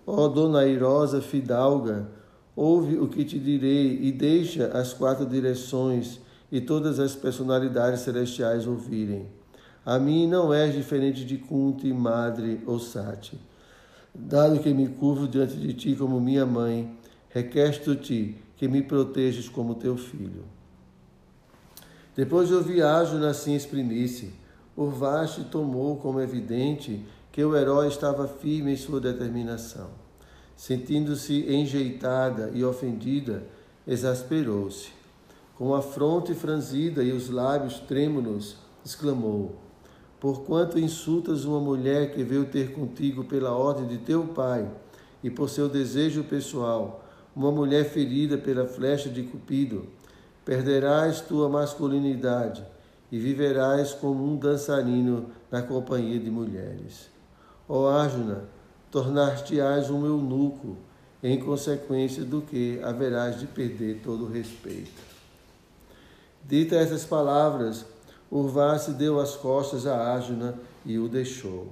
Ó 0.09 0.29
dona 0.29 0.59
airosa 0.59 1.21
fidalga, 1.21 2.07
ouve 2.55 2.97
o 2.97 3.09
que 3.09 3.25
te 3.25 3.37
direi 3.37 3.99
e 4.03 4.11
deixa 4.13 4.67
as 4.67 4.93
quatro 4.93 5.25
direções 5.25 6.21
e 6.49 6.61
todas 6.61 6.97
as 6.97 7.13
personalidades 7.13 7.99
celestiais 7.99 8.65
ouvirem. 8.65 9.27
A 9.85 9.99
mim 9.99 10.25
não 10.25 10.53
és 10.53 10.73
diferente 10.73 11.25
de 11.25 11.37
Kunti, 11.37 11.91
Madre 11.91 12.61
ou 12.65 12.79
Sati. 12.79 13.37
Dado 14.15 14.59
que 14.59 14.73
me 14.73 14.87
curvo 14.87 15.27
diante 15.27 15.57
de 15.57 15.73
ti 15.73 15.93
como 15.93 16.21
minha 16.21 16.45
mãe, 16.45 16.97
requesto-te 17.29 18.37
que 18.55 18.67
me 18.69 18.81
protejas 18.81 19.49
como 19.49 19.75
teu 19.75 19.97
filho. 19.97 20.45
Depois 22.15 22.47
de 22.47 22.55
ouvir 22.55 22.81
Ágil 22.81 23.27
assim 23.27 23.55
exprimir-se, 23.55 24.33
Urvashi 24.75 25.43
tomou 25.45 25.97
como 25.97 26.21
evidente 26.21 27.05
que 27.37 27.45
o 27.45 27.55
herói 27.55 27.87
estava 27.87 28.27
firme 28.27 28.73
em 28.73 28.75
sua 28.75 28.99
determinação. 28.99 29.91
Sentindo-se 30.55 31.45
enjeitada 31.47 32.49
e 32.51 32.65
ofendida, 32.65 33.43
exasperou-se. 33.85 34.89
Com 35.55 35.75
a 35.75 35.83
fronte 35.83 36.33
franzida 36.33 37.03
e 37.03 37.11
os 37.11 37.29
lábios 37.29 37.77
trêmulos, 37.81 38.57
exclamou: 38.83 39.55
Porquanto 40.19 40.79
insultas 40.79 41.45
uma 41.45 41.59
mulher 41.59 42.11
que 42.11 42.23
veio 42.23 42.45
ter 42.45 42.73
contigo 42.73 43.23
pela 43.25 43.51
ordem 43.51 43.85
de 43.85 43.99
teu 43.99 44.23
pai 44.29 44.67
e 45.23 45.29
por 45.29 45.47
seu 45.47 45.69
desejo 45.69 46.23
pessoal, 46.23 47.05
uma 47.35 47.51
mulher 47.51 47.87
ferida 47.87 48.35
pela 48.35 48.65
flecha 48.65 49.09
de 49.09 49.21
Cupido, 49.21 49.85
perderás 50.43 51.21
tua 51.21 51.47
masculinidade 51.47 52.65
e 53.11 53.19
viverás 53.19 53.93
como 53.93 54.25
um 54.25 54.35
dançarino 54.35 55.27
na 55.51 55.61
companhia 55.61 56.19
de 56.19 56.31
mulheres. 56.31 57.15
Ó 57.67 57.87
Arjuna, 57.87 58.45
tornar-te-ás 58.89 59.89
um 59.89 60.05
eunuco, 60.05 60.77
em 61.21 61.39
consequência 61.39 62.23
do 62.23 62.41
que 62.41 62.79
haverás 62.83 63.39
de 63.39 63.47
perder 63.47 64.01
todo 64.03 64.25
o 64.25 64.31
respeito. 64.31 65.01
Dita 66.43 66.75
essas 66.75 67.03
palavras, 67.03 67.85
Urvasi 68.31 68.93
deu 68.93 69.19
as 69.19 69.35
costas 69.35 69.85
a 69.87 70.13
Arjuna 70.13 70.55
e 70.85 70.97
o 70.97 71.09
deixou. 71.09 71.67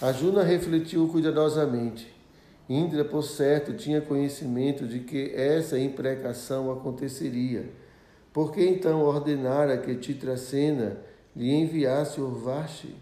Arjuna 0.00 0.42
refletiu 0.42 1.06
cuidadosamente. 1.08 2.12
Indra, 2.68 3.04
por 3.04 3.22
certo, 3.22 3.74
tinha 3.74 4.00
conhecimento 4.00 4.86
de 4.86 5.00
que 5.00 5.32
essa 5.34 5.78
imprecação 5.78 6.72
aconteceria. 6.72 7.70
Por 8.32 8.50
que 8.50 8.64
então 8.66 9.02
ordenara 9.02 9.76
que 9.78 9.94
Titracena 9.94 10.96
lhe 11.36 11.52
enviasse 11.52 12.20
Urvashi? 12.20 12.96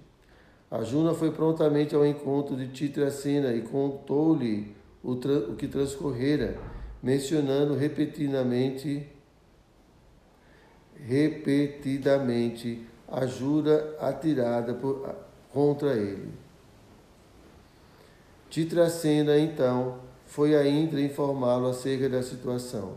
A 0.70 0.82
Juna 0.84 1.14
foi 1.14 1.32
prontamente 1.32 1.94
ao 1.94 2.06
encontro 2.06 2.56
de 2.56 2.68
Titracena 2.68 3.52
e 3.52 3.62
contou-lhe 3.62 4.74
o, 5.02 5.12
o 5.12 5.56
que 5.56 5.66
transcorrera, 5.66 6.56
mencionando 7.02 7.74
repetidamente 7.74 9.08
repetidamente 11.06 12.86
a 13.08 13.26
jura 13.26 13.96
atirada 13.98 14.74
por, 14.74 15.14
contra 15.52 15.94
ele. 15.94 16.30
Titracena, 18.48 19.38
então, 19.38 19.98
foi 20.26 20.54
a 20.54 20.68
Indra 20.68 21.00
informá-lo 21.00 21.68
acerca 21.68 22.08
da 22.08 22.22
situação. 22.22 22.96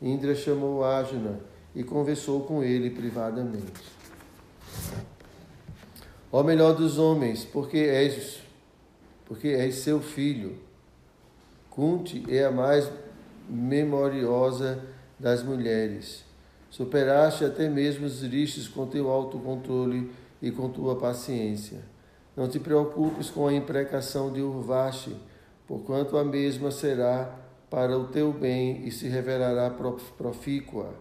Indra 0.00 0.34
chamou 0.34 0.84
Ajuna 0.84 1.38
e 1.74 1.84
conversou 1.84 2.40
com 2.40 2.62
ele 2.62 2.90
privadamente. 2.90 3.94
Ó 6.36 6.42
melhor 6.42 6.74
dos 6.74 6.98
homens, 6.98 7.44
porque 7.44 7.78
és, 7.78 8.40
porque 9.24 9.46
és 9.46 9.76
seu 9.76 10.00
filho. 10.00 10.58
Kunti 11.70 12.24
é 12.28 12.44
a 12.44 12.50
mais 12.50 12.90
memoriosa 13.48 14.82
das 15.16 15.44
mulheres. 15.44 16.24
Superaste 16.68 17.44
até 17.44 17.68
mesmo 17.68 18.04
os 18.04 18.20
riscos 18.22 18.66
com 18.66 18.84
teu 18.84 19.10
autocontrole 19.10 20.10
e 20.42 20.50
com 20.50 20.68
tua 20.68 20.96
paciência. 20.96 21.78
Não 22.36 22.48
te 22.48 22.58
preocupes 22.58 23.30
com 23.30 23.46
a 23.46 23.54
imprecação 23.54 24.32
de 24.32 24.42
Urvashi, 24.42 25.14
porquanto 25.68 26.16
a 26.16 26.24
mesma 26.24 26.72
será 26.72 27.32
para 27.70 27.96
o 27.96 28.08
teu 28.08 28.32
bem 28.32 28.84
e 28.84 28.90
se 28.90 29.06
revelará 29.06 29.70
profícua. 29.70 30.96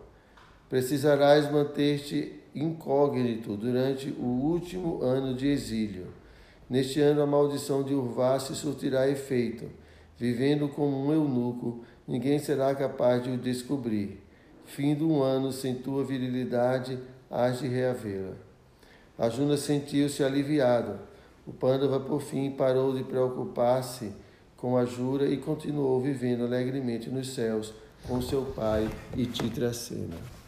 Precisarás 0.69 1.51
manter-te 1.51 2.42
incógnito 2.55 3.55
durante 3.55 4.09
o 4.09 4.23
último 4.23 5.01
ano 5.01 5.33
de 5.33 5.47
exílio. 5.47 6.07
Neste 6.69 6.99
ano 6.99 7.21
a 7.21 7.27
maldição 7.27 7.83
de 7.83 7.93
Urvashi 7.93 8.55
surtirá 8.55 9.09
efeito. 9.09 9.65
Vivendo 10.17 10.67
como 10.69 11.05
um 11.05 11.11
eunuco, 11.11 11.83
ninguém 12.07 12.39
será 12.39 12.73
capaz 12.73 13.23
de 13.23 13.31
o 13.31 13.37
descobrir. 13.37 14.23
Fim 14.65 14.95
do 14.95 15.21
ano 15.21 15.51
sem 15.51 15.75
tua 15.75 16.03
virilidade, 16.03 16.97
hás 17.29 17.59
de 17.59 17.67
reavê-la. 17.67 18.35
Juna 19.29 19.57
sentiu-se 19.57 20.23
aliviado 20.23 20.99
o 21.45 21.51
Pandava, 21.51 21.99
por 21.99 22.21
fim, 22.21 22.51
parou 22.51 22.95
de 22.95 23.03
preocupar-se 23.03 24.13
com 24.55 24.77
a 24.77 24.85
jura 24.85 25.27
e 25.27 25.37
continuou 25.37 25.99
vivendo 26.01 26.45
alegremente 26.45 27.09
nos 27.09 27.33
céus 27.33 27.73
com 28.07 28.21
seu 28.21 28.45
pai 28.45 28.89
e 29.15 29.25
Titracena. 29.25 30.42